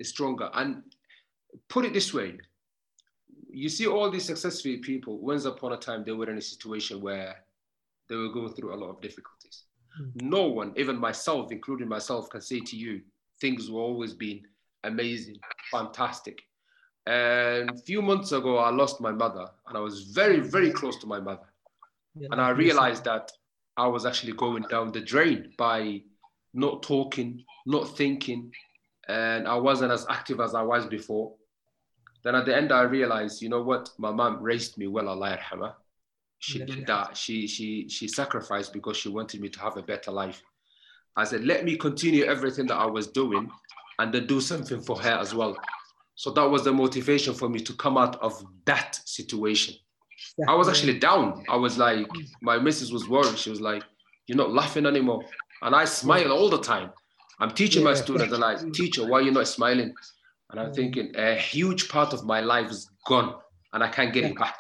[0.04, 0.50] stronger.
[0.54, 0.84] And
[1.68, 2.38] put it this way:
[3.52, 5.20] you see all these successful people.
[5.20, 7.36] Once upon a time, they were in a situation where
[8.10, 9.64] they were going through a lot of difficulties.
[10.02, 10.30] Mm-hmm.
[10.30, 13.02] No one, even myself, including myself, can say to you
[13.40, 14.42] things will always been
[14.84, 15.38] amazing,
[15.72, 16.42] fantastic.
[17.08, 20.98] And a few months ago, I lost my mother, and I was very, very close
[20.98, 21.48] to my mother.
[22.30, 23.32] And I realized that
[23.78, 26.02] I was actually going down the drain by
[26.54, 28.52] not talking, not thinking,
[29.08, 31.34] and I wasn't as active as I was before.
[32.24, 33.90] Then at the end, I realized, you know what?
[33.98, 35.74] My mom raised me well, Allah yarhamah.
[36.40, 37.16] She did that.
[37.16, 40.42] She she she sacrificed because she wanted me to have a better life.
[41.16, 43.50] I said, let me continue everything that I was doing,
[44.00, 45.56] and then do something for her as well.
[46.16, 49.76] So that was the motivation for me to come out of that situation.
[50.48, 51.44] I was actually down.
[51.50, 52.08] I was like,
[52.42, 53.38] my missus was worried.
[53.38, 53.84] She was like,
[54.28, 55.26] You're not laughing anymore.
[55.62, 56.92] And I smile all the time.
[57.40, 57.96] I'm teaching my Yeah.
[57.96, 59.94] students, they're like, Teacher, why are you not smiling?
[60.52, 63.36] And I'm thinking, A huge part of my life is gone
[63.74, 64.60] and I can't get it back.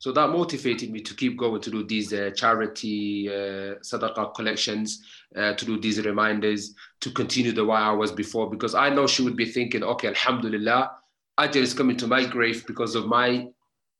[0.00, 5.02] So that motivated me to keep going to do these uh, charity uh, sadaqah collections,
[5.34, 9.08] uh, to do these reminders, to continue the way I was before, because I know
[9.08, 10.92] she would be thinking, okay, Alhamdulillah,
[11.40, 13.48] Ajr is coming to my grave because of my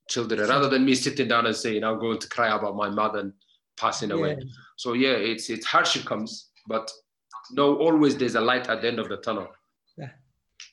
[0.09, 3.19] children, rather than me sitting down and saying, I'm going to cry about my mother
[3.19, 3.33] and
[3.77, 4.37] passing away.
[4.39, 4.45] Yeah.
[4.77, 6.93] So yeah, it's it's hardship comes, but
[7.51, 9.49] no, always there's a light at the end of the tunnel.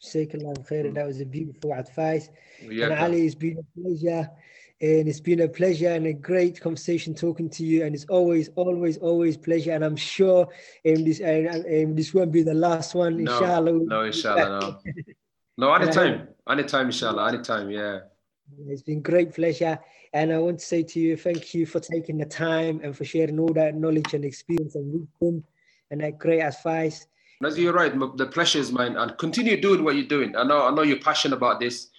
[0.05, 0.93] Jazakallah khair.
[0.93, 2.29] That was a beautiful advice.
[2.61, 4.29] Yeah, and Ali, it's been a pleasure.
[4.81, 7.85] And it's been a pleasure and a great conversation talking to you.
[7.85, 9.71] And it's always, always, always pleasure.
[9.71, 10.49] And I'm sure
[10.85, 13.23] um, this um, um, this won't be the last one.
[13.23, 13.71] No, inshallah.
[13.71, 14.77] no, inshallah, no.
[15.57, 17.99] No, anytime, anytime, inshallah, anytime, yeah.
[18.67, 19.79] It's been great pleasure.
[20.13, 23.05] And I want to say to you, thank you for taking the time and for
[23.05, 25.43] sharing all that knowledge and experience and wisdom
[25.91, 27.07] and that great advice.
[27.41, 27.93] Nazi, you're right.
[28.17, 30.35] The pleasure is mine, and continue doing what you're doing.
[30.35, 31.89] I know, I know you're passionate about this.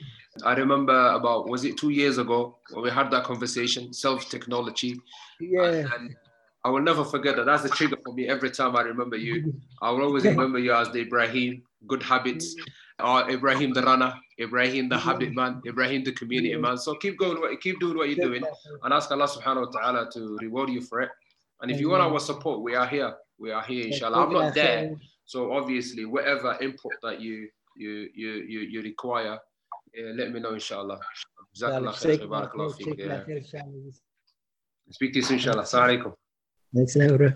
[0.45, 5.01] I remember about was it two years ago when we had that conversation, self technology,
[5.41, 5.62] Yeah.
[5.68, 6.16] and um,
[6.64, 7.47] I will never forget that.
[7.47, 9.55] That's the trigger for me every time I remember you.
[9.80, 12.55] I will always remember you as the Ibrahim, good habits,
[13.03, 16.76] or Ibrahim the runner, Ibrahim the habit man, Ibrahim the community man.
[16.76, 18.43] So keep going, keep doing what you're doing,
[18.82, 21.11] and ask Allah Subhanahu wa Taala to reward you for it.
[21.61, 23.14] And if you want our support, we are here.
[23.39, 24.26] We are here, inshallah.
[24.26, 30.12] I'm not there, so obviously, whatever input that you you you you, you require, uh,
[30.16, 30.99] let me know, inshallah.
[31.58, 33.24] Jazakallah khair, barakallahu feek, yeah.
[34.89, 35.64] Speak to you soon, inshallah.
[35.64, 36.14] Assalamu alaikum.
[36.76, 37.36] Thanks, Laura.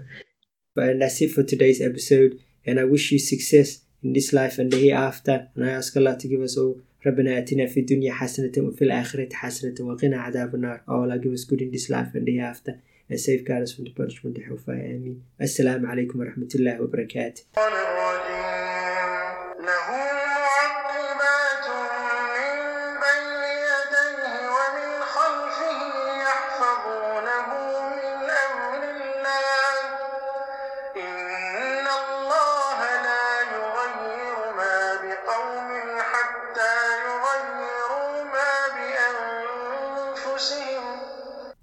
[0.75, 4.71] But that's it for today's episode, and I wish you success in this life and
[4.71, 5.49] the hereafter.
[5.55, 6.81] And I ask Allah to give us all.
[7.05, 10.83] ربنا آتنا في الدنيا حسنة وفي الآخرة حسنة وقنا عذاب النار.
[10.87, 13.84] Oh Allah, give us good in this life and the hereafter, and safeguard us from
[13.84, 14.84] the punishment of hellfire.
[14.84, 15.22] Ameen.
[15.40, 18.29] Assalamu alaikum wa rahmatullahi wa barakatuh.